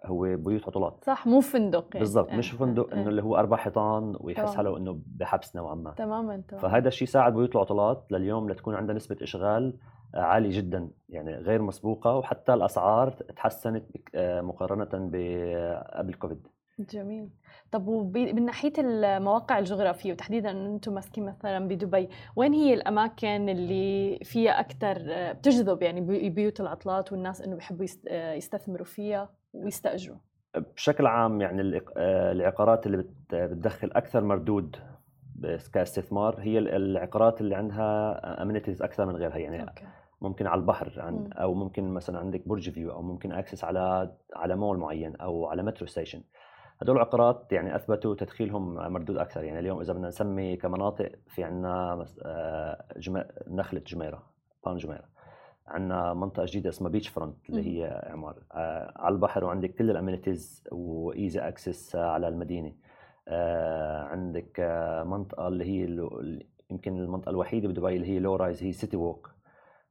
هو 0.06 0.22
بيوت 0.36 0.68
عطلات. 0.68 1.04
صح 1.04 1.28
مو 1.28 1.40
فندق 1.40 1.88
يعني. 1.94 2.00
بالضبط 2.00 2.34
مش 2.34 2.52
فندق 2.52 2.94
إنه 2.94 3.10
اللي 3.10 3.24
هو 3.24 3.36
أربع 3.36 3.58
حيطان 3.58 4.16
ويحس. 4.20 4.56
حاله 4.56 4.78
إنه 4.78 5.00
بحبس 5.20 5.56
نوعا 5.56 5.76
ما. 5.76 5.92
تماما 5.92 6.44
تماما 6.48 6.62
فهذا 6.62 6.88
الشيء 6.88 7.08
ساعد 7.08 7.34
بيوت 7.34 7.56
العطلات 7.56 8.12
لليوم 8.12 8.50
لتكون 8.50 8.76
عندها 8.76 8.96
نسبة 8.96 9.18
إشغال 9.22 9.74
آه، 9.74 9.97
عالي 10.14 10.50
جدا 10.50 10.90
يعني 11.10 11.36
غير 11.36 11.62
مسبوقة 11.62 12.16
وحتى 12.18 12.54
الأسعار 12.54 13.12
تحسنت 13.12 13.86
آه، 14.16 14.42
مقارنة 14.42 14.90
بقبل 14.94 16.14
كوفيد. 16.14 16.48
جميل. 16.80 17.30
طب 17.72 17.88
ومن 17.88 18.46
ناحية 18.46 18.74
المواقع 18.80 19.60
الجغرافية 19.60 20.12
وتحديدا 20.14 20.52
أن 20.52 20.66
أنتم 20.66 20.94
ماسكين 20.94 21.26
مثلا 21.26 21.68
بدبي 21.68 22.10
وين 22.36 22.54
هي 22.54 22.74
الأماكن 22.74 23.50
اللي 23.50 24.20
فيها 24.24 24.60
أكثر 24.60 24.98
بتجذب؟ 25.34 25.82
يعني 25.82 26.02
بي- 26.02 26.30
بيوت 26.30 26.62
العطلات 26.62 27.12
والناس 27.12 27.42
إنه 27.42 27.56
بيحبوا 27.56 27.84
يست- 27.84 28.08
آه، 28.08 28.34
يستثمروا 28.34 28.86
فيها 28.86 29.30
ويستأجروا. 29.54 30.18
بشكل 30.76 31.08
عام 31.08 31.42
يعني 31.42 31.78
آه، 31.98 32.32
العقارات 32.32 32.86
اللي 32.86 32.98
بت- 32.98 33.36
بتدخل 33.36 33.92
أكثر 33.94 34.24
مردود 34.24 34.76
كاستثمار 35.74 36.40
هي 36.40 36.58
ال- 36.58 36.70
العقارات 36.70 37.42
اللي 37.42 37.56
عندها 37.56 38.42
amenities 38.44 38.82
أكثر 38.82 39.06
من 39.06 39.16
غيرها. 39.16 39.38
يعني 39.38 39.62
أوكي. 39.62 39.86
ممكن 40.22 40.48
على 40.48 40.62
البحر. 40.62 40.94
عن 40.98 41.34
أو 41.34 41.54
ممكن 41.54 41.90
مثلا 41.90 42.20
عندك 42.20 42.48
برج 42.48 42.70
view 42.70 42.92
أو 42.92 43.02
ممكن 43.02 43.32
access 43.32 43.64
على 43.64 44.16
على 44.36 44.56
مول 44.56 44.78
معين 44.78 45.16
أو 45.16 45.46
على 45.46 45.64
metro 45.64 45.88
station 45.88 46.24
هدول 46.82 46.96
العقارات 46.96 47.48
يعني 47.52 47.76
أثبتوا 47.76 48.16
تدخيلهم 48.16 48.94
مردود 48.94 49.18
أكثر. 49.18 49.44
يعني 49.44 49.60
اليوم 49.60 49.80
إذا 49.80 49.94
بدنا 49.94 50.08
نسمي 50.08 50.56
كمناطق 50.56 51.12
في 51.28 51.44
عندنا 51.44 52.06
آه، 52.26 52.86
جم... 52.98 53.24
نخلة 53.48 53.82
جميرة 53.88 54.24
بالم 54.66 54.78
جميرة. 54.78 55.06
عندنا 55.68 56.14
منطقة 56.14 56.46
جديدة 56.46 56.70
اسمها 56.70 56.92
Beachfront 56.92 57.50
اللي. 57.50 57.62
هي 57.62 58.10
إعمار 58.12 58.36
آه، 58.52 58.94
على 58.96 59.16
البحر 59.16 59.46
وعندك 59.46 59.76
كل 59.76 59.92
ال 59.92 59.99
amenities 59.99 60.64
و 60.72 60.85
easy 60.85 61.40
access 61.40 61.96
على 61.96 62.28
المدينة. 62.28 62.74
آه، 63.28 64.04
عندك 64.04 64.60
منطقة 65.06 65.48
اللي 65.48 65.66
هي 65.66 66.10
يمكن 66.72 66.98
المنطقة 66.98 67.30
الوحيدة 67.30 67.68
بدبي 67.68 67.96
اللي 67.96 68.08
هي 68.08 68.20
low 68.20 68.36
rise 68.36 68.64
هي 68.64 68.72
City 68.72 68.98
Walk 68.98 69.37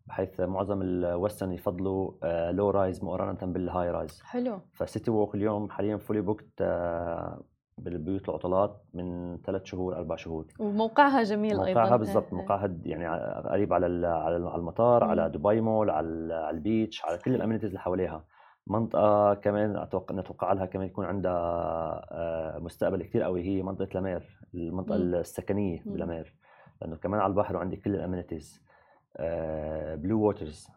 بحيث 0.07 0.41
معظم 0.41 0.83
ال 0.83 0.91
western 0.91 1.53
يفضلوا 1.53 2.11
low 2.53 2.71
rise 2.71 3.05
مقارنة 3.05 3.53
بال 3.53 3.91
high 3.91 4.07
rise 4.07 4.23
حلو 4.23 4.59
ف 4.73 4.80
City 4.80 5.11
Walk 5.11 5.35
اليوم 5.35 5.71
حاليا 5.71 5.97
fully 5.97 6.21
booked 6.21 6.63
بالبيوت 7.79 8.29
العطلات 8.29 8.83
من 8.95 9.39
ثلاث 9.39 9.65
شهور 9.65 9.97
أربع 9.97 10.17
شهور 10.17 10.47
وموقعها 10.59 11.23
جميل 11.23 11.57
موقعها 11.57 11.97
بالضبط 11.97 12.25
إيه، 12.25 12.33
إيه. 12.33 12.39
موقعها 12.39 12.77
يعني 12.85 13.09
قريب 13.49 13.73
على 13.73 13.87
على 14.07 14.37
ال- 14.37 14.47
على 14.49 14.57
المطار 14.61 15.05
مم. 15.05 15.11
على 15.11 15.31
دبي 15.31 15.61
مول 15.61 15.91
على 15.91 16.35
على 16.35 16.57
ال 16.57 16.65
beach 16.65 17.05
على 17.05 17.19
كل. 17.19 17.35
ال 17.35 17.38
amenities 17.38 17.69
اللي 17.69 17.81
حواليها 17.81 18.25
منطقة 18.67 19.35
كمان 19.35 19.77
أتوقع 19.77 20.15
نتوقع 20.15 20.53
لها 20.53 20.67
كمان 20.67 20.87
يكون 20.87 21.05
عندها 21.05 21.41
آه، 22.13 22.59
مستقبل 22.59 23.03
كثير 23.03 23.23
قوي 23.23 23.43
هي 23.43 23.63
منطقة 23.63 23.89
لامير 23.95 24.41
المنطقة 24.55 24.97
مم. 24.99 25.15
السكنية 25.15 25.83
مم. 25.87 25.93
بلامير 25.95 26.35
لأنه 26.81 26.97
كمان 26.97 27.21
على 27.21 27.31
البحر 27.31 27.57
وعندك 27.57 27.79
كل 27.81 27.95
ال 27.95 28.66
amenities 29.97 30.21
Bluewaters 30.23 30.69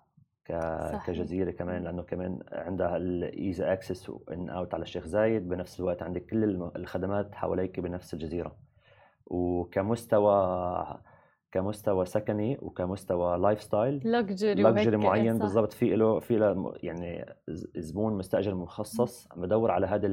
صحيح. 0.50 1.08
كجزيرة 1.08 1.52
كمان 1.52 1.84
لأنه 1.84 2.02
كمان 2.04 2.40
عندها 2.52 2.98
ال 2.98 3.13
easy 3.13 3.74
access 3.74 4.12
in 4.32 4.50
out 4.50 4.74
على 4.74 4.84
الشيخ 4.84 5.06
زايد 5.08 5.50
بنفس 5.50 5.80
الوقت 5.80 6.04
عندك 6.04 6.26
كل 6.26 6.44
الخدمات 6.76 7.36
حواليك 7.36 7.80
بنفس 7.80 8.14
الجزيرة 8.14 8.56
وكمستوى 9.26 11.00
كمستوى 11.52 12.06
سكني 12.06 12.58
وكمستوى 12.62 13.38
lifestyle 13.38 14.02
luxury 14.06 14.64
luxury 14.64 14.98
معين. 14.98 15.38
بالضبط 15.40 15.74
في 15.74 15.96
له 15.96 16.20
في 16.20 16.38
له 16.38 16.74
يعني 16.84 17.26
زبون 17.76 18.14
مستأجر 18.18 18.56
مخصص 18.56 19.28
عم 19.32 19.42
بدور 19.42 19.72
على 19.72 19.88
هذا 19.88 20.08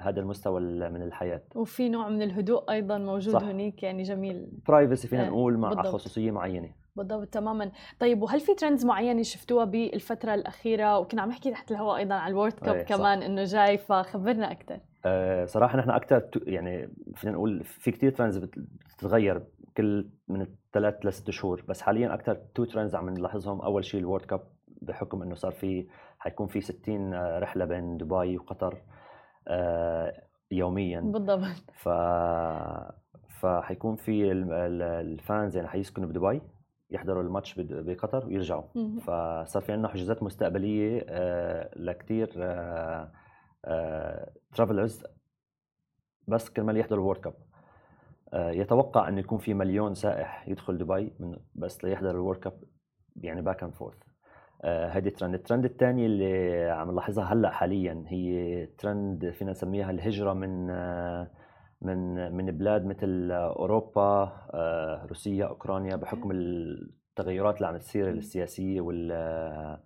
هذا 0.00 0.20
المستوى 0.20 0.60
ال- 0.60 0.92
من 0.92 1.02
الحياة 1.02 1.42
وفي 1.54 1.88
نوع 1.88 2.08
من 2.08 2.22
الهدوء 2.22 2.70
أيضا 2.70 2.98
موجود 2.98 3.34
صح. 3.34 3.42
هنيك 3.42 3.82
يعني 3.82 4.02
جميل 4.02 4.48
privacy 4.68 5.08
فينا 5.08 5.22
إيه، 5.22 5.28
نقول 5.28 5.58
مع 5.58 5.68
بالضبط. 5.68 5.86
خصوصية 5.86 6.30
معينة 6.30 6.68
بالضبط 6.96 7.28
تماما. 7.28 7.70
طيب 8.00 8.22
وهل 8.22 8.40
في 8.40 8.54
trends 8.54 8.84
معينة 8.86 9.22
شفتوها 9.22 9.64
بالفترة 9.64 10.34
الأخيرة؟ 10.34 10.98
وكنا 10.98 11.22
عم 11.22 11.28
نحكي 11.28 11.50
تحت 11.50 11.70
الهواء 11.70 11.96
أيضا 11.96 12.14
على 12.14 12.30
ال 12.32 12.35
World 12.35 12.52
Cup 12.52 12.74
إيه، 12.74 12.84
صح. 12.84 12.96
كمان 12.96 13.22
إنه 13.22 13.44
جاي 13.44 13.78
فخبرنا 13.78 14.50
أكثر 14.52 14.78
آه، 15.04 15.44
صراحة 15.44 15.78
نحن 15.78 15.90
أكثر 15.90 16.22
يعني 16.46 16.88
فينا 17.14 17.32
نقول 17.32 17.64
في 17.64 17.90
كثير 17.90 18.10
trends 18.10 18.38
بتتغير 18.38 19.42
كل 19.76 20.08
من 20.28 20.46
ثلاث 20.72 20.94
لست 21.06 21.30
شهور 21.30 21.64
بس 21.68 21.82
حاليا 21.82 22.14
أكثر 22.14 22.34
two 22.54 22.64
trends 22.64 22.94
عم 22.94 23.10
نلاحظهم. 23.10 23.60
أول 23.60 23.84
شيء 23.84 24.00
ال 24.00 24.04
World 24.04 24.24
Cup 24.24 24.40
بحكم 24.82 25.22
إنه 25.22 25.34
صار 25.34 25.52
في 25.52 25.86
حيكون 26.18 26.46
في 26.46 26.60
60 26.60 27.14
رحلة 27.38 27.64
بين 27.64 27.96
دبي 27.96 28.38
وقطر 28.38 28.82
آه، 29.48 30.22
يوميا. 30.50 31.00
بالضبط. 31.00 31.70
ف 31.72 31.88
فحيكون 33.28 33.96
في 33.96 34.32
ال- 34.32 34.52
ال- 34.52 34.82
ال 34.82 34.97
fans 34.97 35.56
يعني 35.56 35.68
حيسكنوا 35.68 36.08
بدبي. 36.08 36.40
يحضروا 36.90 37.22
الماتش 37.22 37.54
بقطر 37.58 38.26
ويرجعوا. 38.26 38.62
فصار 39.00 39.62
في 39.62 39.72
عندنا 39.72 39.88
حجوزات 39.88 40.22
مستقبلية 40.22 41.06
آه، 41.08 41.70
لكثير 41.76 42.28
travelers 44.54 45.04
بس 46.28 46.50
كرمال 46.50 46.76
يحضروا 46.76 47.02
ال 47.02 47.05
World 47.05 47.20
Cup 47.20 47.34
آه، 48.32 48.50
يتوقع 48.50 49.08
إنه 49.08 49.20
يكون 49.20 49.38
في 49.38 49.54
مليون 49.54 49.94
سائح 49.94 50.48
يدخل 50.48 50.78
دبي 50.78 51.12
من 51.20 51.36
بس 51.54 51.84
ليحضر 51.84 52.10
ال 52.10 52.15
World 52.15 52.38
Cup 52.38 52.60
يعني 53.16 53.42
back 53.42 53.62
and 53.62 53.74
forth 53.74 53.96
هيدي 54.64 55.10
trend 55.10 55.34
ال 55.34 55.39
trend 55.39 55.64
الثاني 55.64 56.06
اللي 56.06 56.70
عم 56.70 56.90
نلاحظها 56.90 57.24
هلأ 57.24 57.50
حاليا 57.50 58.04
هي 58.06 58.66
ترند 58.66 59.30
فينا 59.30 59.50
نسميها 59.50 59.90
الهجرة 59.90 60.32
من 60.32 60.70
آه، 60.70 61.30
من 61.82 62.32
من 62.32 62.58
بلاد 62.58 62.86
مثل 62.86 63.30
أوروبا 63.32 64.32
آه، 64.54 65.06
روسيا 65.06 65.46
أوكرانيا 65.46 65.96
بحكم 65.96 66.30
التغيرات 66.32 67.56
اللي 67.56 67.66
عم 67.66 67.76
تصير 67.76 68.10
السياسية 68.10 68.80
وال 68.80 69.10
آه، 69.12 69.80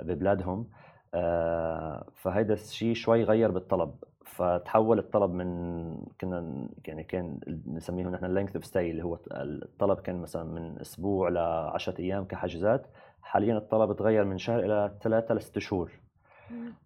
ببلادهم 0.00 0.70
آه، 1.14 2.06
فهيدا 2.14 2.54
الشيء 2.54 2.94
شوي 2.94 3.24
غير 3.24 3.50
بالطلب. 3.50 3.94
فتحول 4.26 4.98
الطلب 4.98 5.30
من 5.30 5.96
كنا 6.20 6.68
يعني 6.86 7.04
كان 7.04 7.40
نسميه 7.66 8.04
نحن 8.04 8.24
ال 8.24 8.29
length 8.29 8.56
of 8.56 8.64
stay 8.64 8.90
اللي 8.90 9.02
هو 9.04 9.18
الطلب 9.32 10.00
كان 10.00 10.20
مثلا 10.20 10.44
من 10.44 10.80
أسبوع 10.80 11.28
ل 11.28 11.38
10 11.38 12.00
أيام 12.00 12.24
كحجزات. 12.24 12.86
حاليا 13.22 13.58
الطلب 13.58 13.96
تغير 13.96 14.24
من 14.24 14.38
شهر 14.38 14.60
إلى 14.60 14.98
ثلاثة 15.02 15.34
لست 15.34 15.58
شهور. 15.58 15.92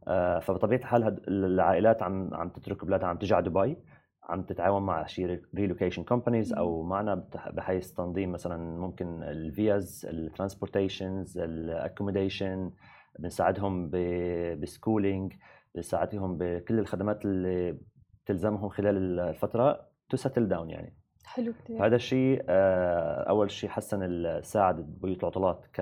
آه، 0.09 0.39
فبطبيعة 0.39 0.79
الحال 0.79 1.21
العائلات 1.29 2.03
عم 2.03 2.35
عم 2.35 2.49
تترك 2.49 2.85
بلادها 2.85 3.09
عم 3.09 3.17
تجي 3.19 3.35
على 3.35 3.45
دبي. 3.51 3.77
عم 4.23 4.43
تتعاون 4.43 4.83
مع 4.83 5.07
شي 5.07 5.41
relocation 5.55 6.05
companies 6.05 6.53
أو 6.53 6.83
معنا 6.83 7.29
بحيث 7.51 7.93
تنظيم 7.93 8.33
مثلا 8.33 8.79
ممكن 8.79 9.23
الفيز 9.23 10.07
ال 10.11 10.19
transportations 10.19 11.39
ال 11.39 11.48
accommodation 11.48 12.71
بنساعدهم 13.19 13.91
ب 14.61 14.68
schooling 14.68 15.33
بنساعدهم 15.75 16.39
بكل 16.39 16.79
الخدمات 16.79 17.25
اللي 17.25 17.79
بتلزمهم 18.25 18.69
خلال 18.69 19.21
الفترة 19.21 19.87
to 20.09 20.17
settle 20.17 20.49
down 20.49 20.71
يعني. 20.71 21.00
حلو 21.31 21.53
كثير 21.53 21.79
فهذا 21.79 21.97
الشيء 21.97 22.43
آه، 22.49 23.23
أول 23.29 23.51
شيء 23.51 23.71
حسن 23.71 24.41
ساعد 24.43 24.77
بيوت 25.03 25.23
العطلات 25.23 25.67
ك 25.73 25.81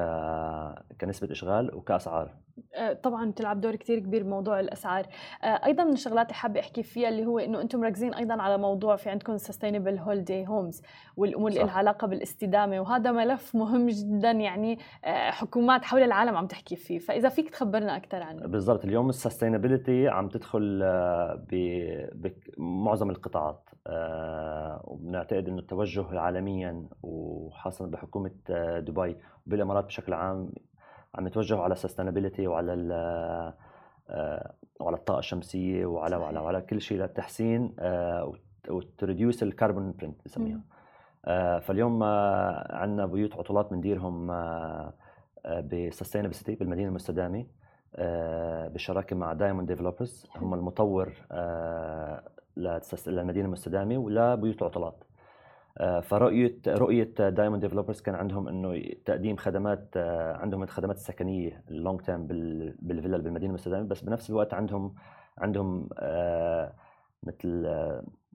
كنسبة 1.00 1.32
إشغال 1.32 1.74
وكأسعار. 1.74 2.34
آه، 2.74 2.92
طبعا 2.92 3.30
بتلعب 3.30 3.60
دور 3.60 3.76
كتير 3.76 3.98
كبير 3.98 4.22
بموضوع 4.22 4.60
الأسعار. 4.60 5.06
آه، 5.44 5.46
أيضا 5.46 5.84
من 5.84 5.92
الشغلات 5.92 6.26
اللي 6.26 6.34
حابة 6.34 6.60
أحكي 6.60 6.82
فيها 6.82 7.08
اللي 7.08 7.26
هو 7.26 7.38
إنه 7.38 7.60
أنتم 7.60 7.80
مركزين 7.80 8.14
أيضا 8.14 8.42
على 8.42 8.58
موضوع 8.58 8.96
في 8.96 9.10
عندكم 9.10 9.36
sustainable 9.36 9.98
holiday 9.98 10.46
homes 10.46 10.82
والأمور 11.16 11.50
اللي 11.50 11.62
لها 11.62 11.72
علاقة 11.72 12.06
بالاستدامة 12.06 12.80
وهذا 12.80 13.12
ملف 13.12 13.54
مهم 13.54 13.86
جدا 13.88 14.30
يعني 14.30 14.78
حكومات 15.04 15.84
حول 15.84 16.02
العالم 16.02 16.36
عم 16.36 16.46
تحكي 16.46 16.76
فيه. 16.76 16.98
فإذا 16.98 17.28
فيك 17.28 17.50
تخبرنا 17.50 17.96
أكثر 17.96 18.22
عنه. 18.22 18.46
بالضبط 18.46 18.84
اليوم 18.84 19.08
ال 19.08 19.15
sustainability 19.15 20.08
عم 20.08 20.28
تدخل 20.28 20.82
بمعظم 22.58 23.10
القطاعات. 23.10 23.67
وبنعتقد 24.84 25.48
إنه 25.48 25.58
التوجه 25.58 26.20
عالميا 26.20 26.86
وخاصة 27.02 27.86
بحكومة 27.86 28.30
آه، 28.50 28.80
دبي 28.80 29.16
وبالامارات 29.46 29.84
بشكل 29.84 30.12
عام 30.12 30.50
عم 31.14 31.26
يتوجهوا 31.26 31.62
على 31.62 31.72
ال 31.72 31.77
sustainability 31.77 32.46
وعلى 32.46 32.72
آه، 34.10 34.54
وعلى 34.80 34.96
الطاقة 34.96 35.18
الشمسية 35.18 35.86
وعلى 35.86 36.16
وعلى 36.16 36.40
وعلى 36.40 36.60
كل 36.60 36.80
شيء 36.80 36.98
للتحسين 36.98 37.74
آه، 37.78 38.32
وت 38.68 38.87
reduce 38.87 39.42
ال 39.42 39.50
carbon 39.50 39.92
print 39.92 40.20
بسميها 40.24 40.60
فاليوم 41.60 42.02
عندنا 42.70 43.06
بيوت 43.06 43.34
عطلات 43.34 43.70
بنديرهم 43.70 44.26
ب 45.44 45.52
Sustainable 45.52 46.34
City 46.34 46.54
بالمدينة 46.54 46.88
المستدامة 46.88 47.46
بالشراكه 48.68 49.16
مع 49.16 49.32
Diamond 49.32 49.68
Developers 49.68 50.26
هم 50.36 50.54
المطور 50.54 51.12
للمدينه 53.06 53.46
المستدامه 53.46 53.98
ولبيوت 53.98 54.62
العطلات 54.62 55.04
آه، 55.78 56.00
فرؤية 56.00 56.58
رؤية 56.68 57.04
Diamond 57.28 57.62
Developers 57.62 58.00
كان 58.00 58.14
عندهم 58.14 58.48
إنه 58.48 58.82
تقديم 59.04 59.36
خدمات 59.36 59.88
آه، 59.96 60.36
عندهم 60.36 60.62
الخدمات 60.62 60.96
السكنية 60.96 61.62
ال 61.70 61.76
long 61.76 62.00
term 62.00 62.26
بالفيلا 62.26 63.18
بالمدينة 63.18 63.50
المستدامة 63.50 63.88
بس 63.88 64.00
بنفس 64.02 64.30
الوقت 64.30 64.54
عندهم 64.54 64.94
عندهم 65.38 65.88
آه، 65.98 66.72
مثل 67.22 67.68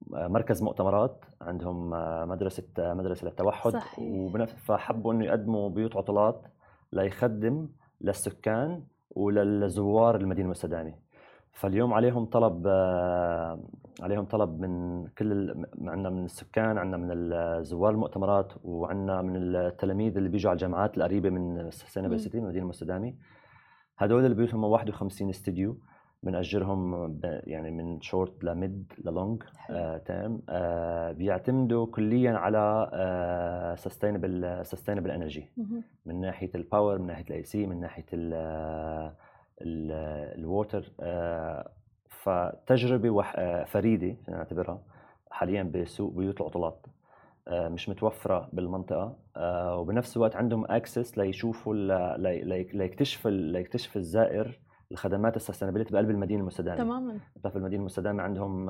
مركز 0.07 0.63
مؤتمرات 0.63 1.25
عندهم 1.41 1.89
مدرسة 2.29 2.63
مدرسة 2.77 3.27
للتوحد 3.27 3.71
صحيح. 3.71 4.09
فحبوا 4.45 5.13
إنه 5.13 5.25
يقدموا 5.25 5.69
بيوت 5.69 5.97
عطلات 5.97 6.41
ليخدم 6.93 7.67
للسكان 8.01 8.83
وللزوار 9.11 10.15
المدينة 10.15 10.45
المستدامة 10.45 10.93
فاليوم 11.51 11.93
عليهم 11.93 12.25
طلب 12.25 12.67
عليهم 14.01 14.25
طلب 14.25 14.59
من 14.59 15.05
كل 15.07 15.55
عندنا 15.81 16.09
من 16.09 16.25
السكان 16.25 16.77
عندنا 16.77 16.97
من 16.97 17.63
زوار 17.63 17.91
المؤتمرات 17.91 18.53
وعندنا 18.63 19.21
من 19.21 19.55
التلاميذ 19.55 20.17
اللي 20.17 20.29
بيجوا 20.29 20.49
على 20.49 20.55
الجامعات 20.57 20.97
القريبة 20.97 21.29
من 21.29 21.71
سينابل 21.71 22.19
سيتي 22.19 22.37
من 22.37 22.43
المدينة 22.43 22.63
المستدامه 22.63 23.13
هدول 23.97 24.25
البيوت 24.25 24.53
هم 24.53 24.63
51 24.63 25.29
استديو 25.29 25.77
بنأجرهم 26.23 27.19
يعني 27.23 27.71
من 27.71 28.01
short 28.01 28.43
ل 28.43 28.56
mid 28.56 28.93
لل 29.05 29.18
long 29.18 29.43
term 30.05 30.41
آه 30.49 31.11
بيعتمدوا 31.11 31.85
كليا 31.85 32.31
على 32.31 33.75
sustainable 33.77 34.59
sustainable 34.65 35.11
energy 35.11 35.49
من 36.05 36.21
ناحية 36.21 36.49
ال 36.55 36.62
power 36.62 36.99
من 36.99 37.07
ناحية 37.07 37.25
ال 37.29 37.43
AC 37.43 37.65
من 37.65 37.79
ناحية 37.79 38.05
ال 39.61 39.83
water 39.83 40.91
آه، 40.99 41.71
فتجربة 42.23 43.23
آه، 43.23 43.63
فريدة 43.63 44.15
نعتبرها 44.27 44.81
حاليا 45.31 45.63
بسوق 45.63 46.13
بيوت 46.13 46.41
العطلات 46.41 46.85
آه، 47.47 47.69
مش 47.69 47.89
متوفرة 47.89 48.49
بالمنطقة 48.53 49.15
وبنفس 49.77 50.17
الوقت 50.17 50.35
عندهم 50.35 50.65
access 50.69 51.17
ليشوفوا 51.17 51.73
ليكتشف 52.73 53.27
ليكتشف 53.27 53.97
الزائر 53.97 54.59
الخدمات 54.91 55.35
ال 55.35 55.39
sustainability 55.39 55.93
بقلب 55.93 56.09
المدينة 56.09 56.41
المستدامة. 56.41 56.77
تماما. 56.77 57.17
في 57.49 57.55
المدينة 57.55 57.79
المستدامة 57.81 58.23
عندهم 58.23 58.69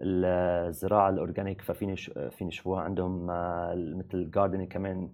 الزراعة 0.00 1.10
ال 1.10 1.17
organic 1.17 1.62
ففيني 1.62 1.96
فيني 1.96 2.48
يشوفوها 2.48 2.82
عندهم 2.82 3.26
مثل 3.98 4.08
ال 4.14 4.19
gardening 4.19 4.68
كمان 4.68 5.02
آه، 5.04 5.10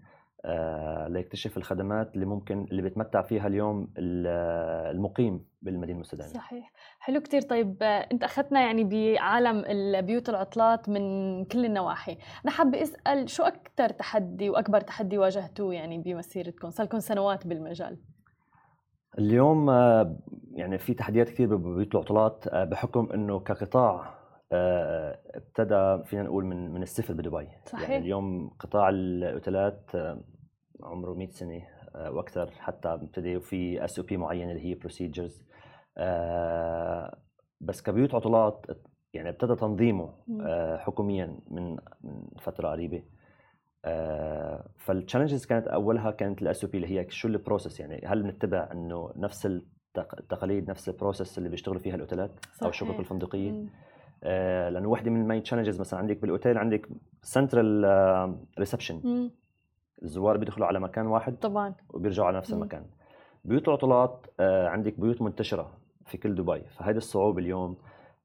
ليكتشف 1.09 1.57
الخدمات 1.57 2.15
اللي 2.15 2.27
ممكن 2.27 2.65
اللي 2.71 2.83
بيتمتع 2.83 3.23
فيها 3.23 3.47
اليوم 3.47 3.93
المقيم 3.99 5.45
بالمدينة 5.63 5.97
المستدامة. 5.97 6.31
صحيح. 6.31 6.73
حلو 6.99 7.21
كتير. 7.21 7.41
طيب 7.41 7.83
أنت 7.83 8.25
أخذتنا 8.25 8.61
يعني 8.61 8.85
بعالم 8.85 9.65
البيوت 9.67 10.29
العطلات 10.29 10.89
من 10.89 11.45
كل 11.45 11.65
النواحي. 11.65 12.19
أنا 12.45 12.53
حابة 12.53 12.83
أسأل 12.83 13.31
شو 13.31 13.43
أكثر 13.43 13.89
تحدي 13.89 14.51
وأكبر 14.51 14.81
تحدي 14.81 15.19
واجهتوه 15.19 15.75
يعني 15.75 15.99
بمسيرتكم؟ 15.99 16.71
صار 16.71 16.87
لكم 16.87 16.99
سنوات 16.99 17.47
بالمجال. 17.47 17.99
اليوم 19.19 19.71
آه، 19.71 20.17
يعني 20.53 20.79
في 20.79 20.95
تحديات 20.95 21.29
كثير 21.29 21.57
ببيوت 21.57 21.95
العطلات 21.95 22.49
آه، 22.49 22.65
بحكم 22.65 23.09
إنه 23.15 23.41
كقطاع 23.41 24.23
ابتدى 25.35 26.05
فينا 26.05 26.23
نقول 26.23 26.45
من 26.45 26.71
من 26.71 26.83
الصفر 26.83 27.15
بدبي. 27.15 27.45
يعني 27.45 27.63
صحيح. 27.67 27.91
يعني 27.91 28.05
اليوم 28.05 28.49
قطاع 28.49 28.89
الأوتيلات 28.89 29.91
عمره 30.85 31.15
100 31.15 31.31
سنة 31.31 31.63
آه، 31.97 32.11
وأكثر 32.11 32.51
حتى 32.51 32.89
ابتدى 32.89 33.41
في 33.41 33.85
SOP 33.85 34.17
معين 34.17 34.51
اللي 34.51 34.65
هي 34.65 34.75
procedures 34.75 35.45
آه، 35.99 37.19
بس 37.61 37.83
كبيوت 37.83 38.15
عطلات 38.15 38.67
يعني 39.15 39.29
ابتدى 39.29 39.55
تنظيمه 39.55 40.15
آه، 40.41 40.77
حكوميا 40.77 41.39
من 41.51 41.77
من 42.01 42.27
فترة 42.41 42.69
قريبة. 42.69 43.03
فال 44.77 44.88
challenges 44.88 45.47
كانت 45.47 45.67
أولها 45.67 46.11
كانت 46.11 46.43
ال 46.43 46.65
SOP 46.65 46.77
اللي 46.77 47.01
هي 47.01 47.11
شو 47.11 47.29
ال 47.29 47.35
process 47.35 47.81
يعني 47.81 48.07
هل 48.07 48.23
بنتبع 48.23 48.69
إنه 48.73 49.13
نفس 49.17 49.47
التقاليد 49.47 50.71
نفس 50.71 50.89
ال 50.89 50.95
process 50.95 51.39
اللي 51.39 51.49
بيشتغلوا 51.49 51.81
فيها 51.81 51.95
الأوتيلات 51.95 52.31
أو 52.63 52.69
الشقق 52.69 52.99
الفندقية. 52.99 53.67
لأنه 54.71 54.89
وحدة 54.89 55.11
من 55.11 55.23
ال 55.23 55.27
main 55.27 55.43
challenges 55.43 55.81
مثلا 55.81 56.01
عندك 56.01 56.21
بالأوتيل 56.21 56.59
عندك 56.59 56.89
central 57.23 57.85
reception 58.59 59.31
الزوار 60.03 60.37
بيدخلوا 60.37 60.67
على 60.67 60.81
مكان 60.81 61.07
واحد 61.07 61.37
طبعا. 61.37 61.75
وبيرجعوا 61.91 62.29
على 62.29 62.37
نفس 62.37 62.53
المكان. 62.53 62.85
بيوت 63.45 63.69
العطلات 63.69 64.27
آه، 64.41 64.69
عندك 64.69 65.01
بيوت 65.01 65.23
منتشرة 65.23 65.73
في 66.07 66.19
كل 66.19 66.35
دبي. 66.35 66.61
فهذه 66.61 66.97
الصعوبة 66.97 67.39
اليوم 67.39 67.77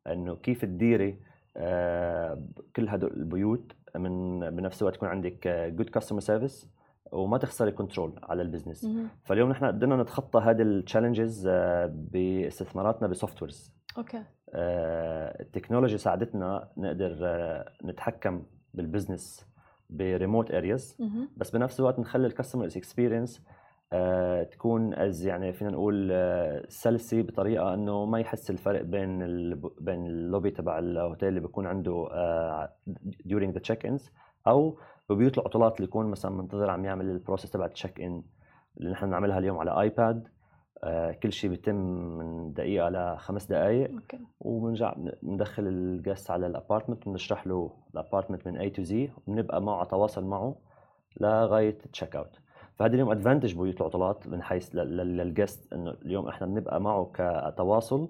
إنه 0.07 0.35
كيف 0.35 0.61
تديري 0.65 1.19
آه، 1.57 2.43
كل 2.75 2.89
هدول 2.89 3.13
البيوت 3.13 3.71
من 3.95 4.39
بنفس 4.49 4.81
الوقت 4.81 4.95
يكون 4.95 5.09
عندك 5.09 5.47
good 5.47 5.89
customer 5.89 6.19
service 6.19 6.69
وما 7.11 7.37
تخسري 7.37 7.71
control 7.71 8.19
على 8.23 8.41
ال 8.41 8.46
business 8.46 8.87
فاليوم 9.23 9.49
نحن 9.49 9.65
قدرنا 9.65 10.01
نتخطى 10.03 10.39
هذه 10.39 10.61
ال 10.61 10.69
challenges 10.69 11.47
آه، 11.47 11.85
باستثماراتنا 11.93 13.07
ب 13.07 13.41
softwares 13.41 13.73
okay 13.97 14.23
التكنولوجيا 15.39 15.97
ساعدتنا 15.97 16.69
نقدر 16.77 17.15
نتحكم 17.85 18.43
بال 18.73 18.88
business 18.88 19.46
ب 19.89 19.98
remote 19.98 20.51
areas 20.51 20.97
بس 21.37 21.51
بنفس 21.51 21.79
الوقت 21.79 21.99
نخلي 21.99 22.27
ال 22.27 22.32
customer 22.32 22.65
experience 22.65 23.41
آه 23.93 24.43
تكون 24.43 24.93
as 24.93 25.25
يعني 25.25 25.53
فينا 25.53 25.69
نقول 25.71 26.09
آه 26.11 26.65
سلسه 26.69 27.21
بطريقة 27.21 27.73
إنه 27.73 28.05
ما 28.05 28.19
يحس 28.19 28.49
الفرق 28.49 28.81
بين 28.81 29.19
بين 29.81 30.07
اللوبي 30.07 30.51
تبع 30.51 30.79
الهوتيل 30.79 31.29
اللي 31.29 31.39
بيكون 31.39 31.65
عنده 31.67 32.07
آه 32.11 32.73
during 33.27 33.51
the 33.57 33.61
check-ins 33.71 34.01
أو 34.47 34.79
ببيوت 35.09 35.37
العطلات 35.37 35.75
اللي 35.77 35.87
يكون 35.87 36.05
مثلا 36.05 36.31
منتظر 36.31 36.69
عم 36.69 36.85
يعمل 36.85 37.09
ال 37.09 37.15
process 37.15 37.51
تبع 37.51 37.65
ال 37.65 38.01
check-in 38.01 38.23
اللي 38.77 38.91
نحن 38.91 39.05
بنعملها 39.05 39.39
اليوم 39.39 39.57
على 39.57 39.81
iPad 39.81 40.27
كل 41.23 41.33
شيء 41.33 41.49
بيتم 41.49 41.75
من 42.17 42.53
دقيقة 42.53 42.89
لخمس 42.89 43.45
دقائق 43.45 43.91
okay. 43.91 44.19
وبنرجع 44.39 44.95
بندخل 45.23 45.67
ال 45.67 45.78
guest 45.78 46.31
على 46.31 46.47
ال 46.47 46.53
apartment 46.53 47.07
وبنشرح 47.07 47.47
له 47.47 47.71
ال 47.93 47.99
apartment 47.99 48.47
من 48.47 48.57
A 48.57 48.69
to 48.69 48.83
Z 48.83 49.09
وبنبقى 49.27 49.61
معه 49.61 49.83
تواصل 49.83 50.25
معه 50.25 50.55
لغاية 51.21 51.77
check 51.93 52.15
out 52.15 52.39
فهذا 52.75 52.93
اليوم 52.93 53.11
advantage 53.11 53.53
بيوت 53.55 53.81
العطلات 53.81 54.27
من 54.27 54.41
حيث 54.43 54.75
لل 54.75 55.03
guest 55.03 55.73
إنه 55.73 55.91
اليوم 56.05 56.27
إحنا 56.27 56.47
بنبقى 56.47 56.81
معه 56.81 57.11
كتواصل 57.13 58.09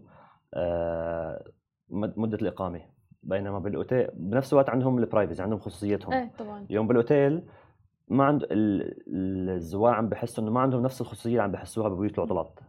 آه 0.54 1.44
مد- 1.90 2.20
مدة 2.20 2.38
الإقامة. 2.42 2.82
بينما 3.24 3.60
بالأوتيل 3.60 4.08
بنفس 4.14 4.54
الوقت 4.54 4.70
عندهم 4.70 4.98
ال 4.98 5.03
privacy 5.03 5.42
عندهم 5.44 5.60
خصوصيتهم. 5.60 6.14
إيه 6.14 6.32
طبعا. 6.40 6.66
اليوم 6.70 6.88
بالأوتيل 6.88 7.42
ما 8.08 8.24
عند 8.24 8.44
ال- 8.44 9.50
الزوار 9.50 9.94
عم 9.94 10.10
بحسوا 10.10 10.44
إنه 10.44 10.52
ما 10.52 10.60
عندهم 10.60 10.82
نفس 10.84 11.02
الخصوصية 11.02 11.30
اللي 11.32 11.42
عم 11.44 11.52
بحسوها 11.52 11.90
ببيوت 11.90 12.18
العطلات 12.18 12.60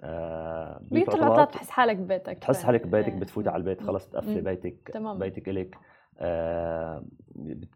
آه 0.00 0.80
بيوت 0.90 1.14
العطلات 1.14 1.48
بتحس 1.48 1.70
حالك 1.70 1.96
ببيتك 1.96 2.38
تحس 2.38 2.62
حالك 2.64 2.86
ببيتك 2.86 3.08
إيه. 3.12 3.20
بتفوتي 3.20 3.48
على 3.48 3.56
البيت 3.60 3.82
خلص 3.82 4.08
تقفلي. 4.08 4.40
بيتك 4.40 4.90
تماماً. 4.92 5.18
بيتك 5.18 5.48
الك 5.48 5.78
آه 6.18 7.04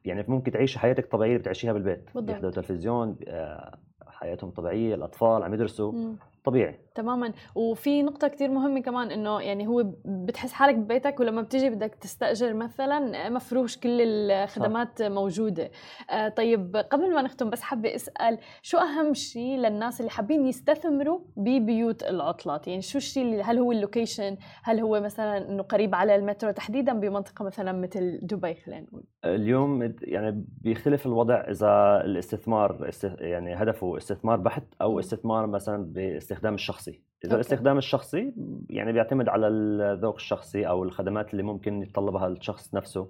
يعني 0.04 0.24
ممكن 0.28 0.50
تعيشي 0.52 0.78
حياتك 0.78 1.06
طبيعية 1.06 1.36
بتعيشيها 1.36 1.72
بالبيت 1.72 2.04
بالضبط. 2.04 2.22
بيحضروا 2.24 2.52
تلفزيون 2.52 3.16
آه 3.28 3.78
حياتهم 4.06 4.50
طبيعية 4.50 4.94
الأطفال 4.94 5.42
عم 5.42 5.54
يدرسوا 5.54 5.92
مم. 5.92 6.16
طبيعي 6.44 6.78
تماما. 6.94 7.32
وفي 7.54 8.02
نقطة 8.02 8.28
كتير 8.28 8.50
مهمة 8.50 8.80
كمان 8.80 9.10
إنه 9.10 9.40
يعني 9.40 9.66
هو 9.66 9.84
بتحس 10.04 10.52
حالك 10.52 10.74
ببيتك 10.74 11.20
ولما 11.20 11.42
بتيجي 11.42 11.70
بدك 11.70 11.94
تستأجر 11.94 12.54
مثلا 12.54 13.28
مفروش 13.28 13.78
كل 13.78 14.00
الخدمات 14.00 15.02
موجودة. 15.02 15.70
آه 16.10 16.28
طيب 16.28 16.76
قبل 16.76 17.14
ما 17.14 17.22
نختم 17.22 17.50
بس 17.50 17.60
حابة 17.62 17.94
أسأل 17.94 18.38
شو 18.62 18.78
أهم 18.78 19.14
شيء 19.14 19.58
للناس 19.58 20.00
اللي 20.00 20.10
حابين 20.10 20.46
يستثمروا 20.46 21.20
ببيوت 21.36 22.02
العطلات؟ 22.02 22.68
يعني 22.68 22.82
شو 22.82 22.98
الشيء 22.98 23.22
اللي 23.22 23.42
هل 23.42 23.58
هو 23.58 23.72
اللوكيشن؟ 23.72 24.36
هل 24.62 24.80
هو 24.80 25.00
مثلا 25.00 25.48
إنه 25.48 25.62
قريب 25.62 25.94
على 25.94 26.16
المترو؟ 26.16 26.50
تحديدا 26.50 26.92
بمنطقة 26.92 27.44
مثلا 27.44 27.72
مثل 27.72 28.18
دبي 28.22 28.54
خلينا 28.54 28.80
نقول. 28.80 29.04
اليوم 29.24 29.94
يعني 30.02 30.44
بيختلف 30.60 31.06
الوضع 31.06 31.34
إذا 31.34 32.02
الاستثمار 32.04 32.88
است- 32.88 33.16
يعني 33.18 33.54
هدفه 33.54 33.96
استثمار 33.96 34.36
بحت 34.40 34.62
أو. 34.80 34.98
استثمار 34.98 35.46
مثلا 35.46 35.84
باستخدام 35.84 36.54
الشخصي 36.88 37.02
اذا 37.24 37.30
okay. 37.32 37.34
الاستخدام 37.34 37.78
الشخصي 37.78 38.34
يعني 38.70 38.92
بيعتمد 38.92 39.28
على 39.28 39.48
الذوق 39.48 40.14
الشخصي 40.14 40.68
أو 40.68 40.82
الخدمات 40.82 41.30
اللي 41.32 41.42
ممكن 41.42 41.82
يتطلبها 41.82 42.26
الشخص 42.28 42.74
نفسه 42.74 43.08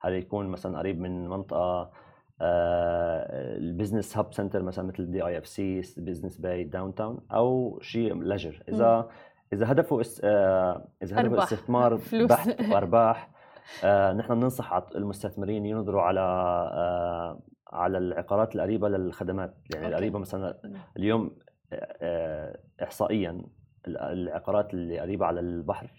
هل 0.00 0.12
يكون 0.12 0.46
مثلا 0.46 0.78
قريب 0.78 1.00
من 1.00 1.28
منطقة 1.28 1.90
ال 3.58 3.65
business 3.65 4.18
hub 4.18 4.32
center 4.34 4.62
مثلا 4.62 4.84
مثل 4.86 5.10
دي 5.10 5.26
آي 5.26 5.38
إف 5.38 5.46
سي 5.46 5.80
بزنس 5.96 6.36
باي 6.38 6.64
داون 6.64 6.94
تاون 6.94 7.18
أو 7.32 7.78
شيء 7.82 8.14
لجر 8.14 8.62
إذا 8.68 9.08
إذا 9.52 9.72
هدفه 9.72 10.00
اس- 10.00 10.20
آه، 10.24 10.88
إذا 11.02 11.16
هدفه 11.20 11.20
أرباح. 11.32 11.42
استثمار 11.52 11.98
فلوس. 12.10 12.28
بحت 12.30 12.60
وارباح 12.72 13.30
آه، 13.84 14.12
نحن 14.12 14.34
بننصح 14.34 14.72
المستثمرين 14.96 15.66
ينظروا 15.66 16.02
على 16.02 16.20
آه، 16.20 17.40
على 17.72 17.98
العقارات 17.98 18.54
القريبة 18.56 18.88
للخدمات 18.88 19.54
يعني 19.74 19.84
أوكي. 19.86 19.94
القريبة 19.94 20.18
مثلا 20.18 20.58
اليوم 20.96 21.26
آه، 21.26 21.49
احصائيا 22.82 23.30
ال- 23.86 23.98
العقارات 23.98 24.74
اللي 24.74 24.98
قريبة 25.00 25.26
على 25.26 25.40
البحر 25.40 25.90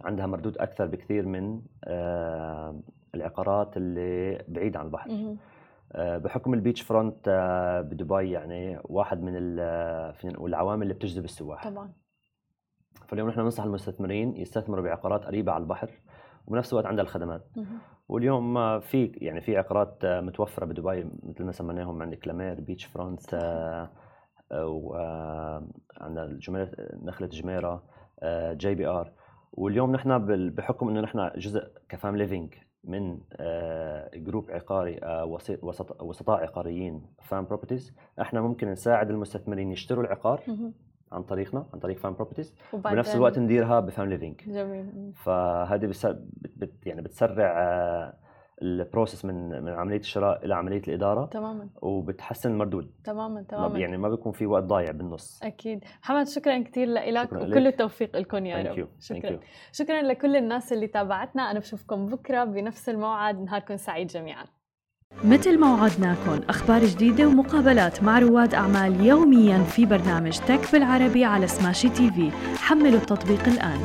عندها 0.00 0.26
مردود 0.26 0.58
أكثر 0.58 0.86
بكثير 0.86 1.26
من 1.26 1.62
آه، 1.84 2.80
العقارات 3.14 3.76
اللي 3.76 4.44
بعيده 4.48 4.78
عن 4.80 4.86
البحر. 4.86 5.10
آه، 5.92 6.18
بحكم 6.18 6.54
ال 6.54 6.59
beach 6.59 6.82
front 6.82 7.28
آه، 7.28 7.80
بدبي 7.80 8.30
يعني 8.30 8.78
واحد 8.84 9.22
من 9.22 9.32
العوامل 10.46 10.82
اللي 10.82 10.94
بتجذب 10.94 11.24
السواح 11.24 11.68
طبعا 11.68 11.92
فاليوم 13.08 13.28
نحن 13.28 13.40
ننصح 13.40 13.64
المستثمرين 13.64 14.36
يستثمروا 14.36 14.84
بعقارات 14.84 15.24
قريبة 15.24 15.52
على 15.52 15.62
البحر 15.62 15.90
وبنفس 16.46 16.72
الوقت 16.72 16.86
عندها 16.86 17.04
الخدمات. 17.04 17.46
واليوم 18.08 18.56
آه، 18.58 18.78
في 18.78 19.04
يعني 19.14 19.40
في 19.40 19.56
عقارات 19.56 20.04
آه، 20.04 20.20
متوفرة 20.20 20.64
بدبي 20.66 21.10
مثل 21.22 21.44
ما 21.44 21.52
سميناهم 21.52 22.02
عندك 22.02 22.18
كلامير 22.18 22.60
beach 22.60 22.84
front 22.84 23.34
وعندنا 24.52 26.24
الجميرة 26.24 26.70
نخلة 27.02 27.26
جميرة 27.26 27.82
آه، 28.20 28.52
JBR 28.52 29.12
واليوم 29.52 29.92
نحن 29.92 30.26
بحكم 30.50 30.88
إنه 30.88 31.00
نحن 31.00 31.30
جزء 31.36 31.68
ك 31.88 31.95
fäm 31.95 32.16
Living 32.16 32.54
من 32.84 33.18
آه، 33.32 34.10
group 34.14 34.50
عقاري 34.50 34.98
آه، 35.02 35.24
وسطاء 36.02 36.42
عقاريين 36.42 37.02
fäm 37.22 37.44
Properties 37.44 37.94
إحنا 38.20 38.40
ممكن 38.40 38.68
نساعد 38.70 39.10
المستثمرين 39.10 39.72
يشتروا 39.72 40.04
العقار. 40.04 40.40
عن 41.12 41.22
طريقنا 41.22 41.66
عن 41.74 41.78
طريق 41.78 41.98
fäm 41.98 42.14
Properties 42.14 42.54
وبعدين 42.72 42.96
بنفس 42.96 43.14
الوقت 43.14 43.38
نديرها 43.38 43.80
ب 43.80 43.87
fäm 43.87 44.08
Living. 44.08 44.40
جميل. 44.46 45.12
فهذه 45.14 45.86
بت- 46.56 46.86
يعني 46.86 47.02
بتسرع 47.02 47.54
آه، 47.62 48.14
ال 48.62 48.70
process 48.70 49.24
من 49.24 49.62
من 49.62 49.72
عملية 49.72 49.98
الشراء 49.98 50.44
إلى 50.44 50.54
عملية 50.54 50.82
الإدارة. 50.88 51.26
تماما. 51.26 51.68
وبتحسن 51.82 52.50
المردود. 52.50 52.90
تماما 53.04 53.34
ما 53.34 53.42
تماما 53.42 53.78
يعني 53.78 53.96
ما 53.96 54.08
بيكون 54.08 54.32
في 54.32 54.46
وقت 54.46 54.62
ضايع 54.62 54.90
بالنص. 54.90 55.40
أكيد. 55.42 55.84
محمد 56.02 56.28
شكرا 56.28 56.62
كثير 56.62 56.88
لك 56.88 57.32
وكل. 57.32 57.66
التوفيق 57.66 58.16
لكم 58.16 58.46
يا 58.46 58.62
thank 58.62 58.78
you 58.78 58.84
رب 58.84 58.90
thank 59.00 59.22
شكرا. 59.22 59.32
you 59.32 59.38
شكرا 59.72 60.02
لكل 60.02 60.36
الناس 60.36 60.72
اللي 60.72 60.86
تابعتنا. 60.86 61.50
أنا 61.50 61.58
بشوفكم 61.58 62.06
بكرة 62.06 62.44
بنفس 62.44 62.88
الموعد. 62.88 63.40
نهاركم 63.40 63.76
سعيد 63.76 64.06
جميعا. 64.06 64.44
مثل 65.24 65.60
ما 65.60 65.74
وعدناكم 65.74 66.40
أخبار 66.48 66.84
جديدة 66.84 67.26
ومقابلات 67.26 68.02
مع 68.02 68.18
رواد 68.18 68.54
أعمال 68.54 69.06
يوميا 69.06 69.58
في 69.58 69.86
برنامج 69.86 70.38
تك 70.38 70.72
بالعربي 70.72 71.24
على 71.24 71.46
سماشي 71.46 71.88
تي 71.88 72.10
في 72.10 72.30
حملوا 72.58 73.00
التطبيق 73.00 73.48
الآن. 73.48 73.80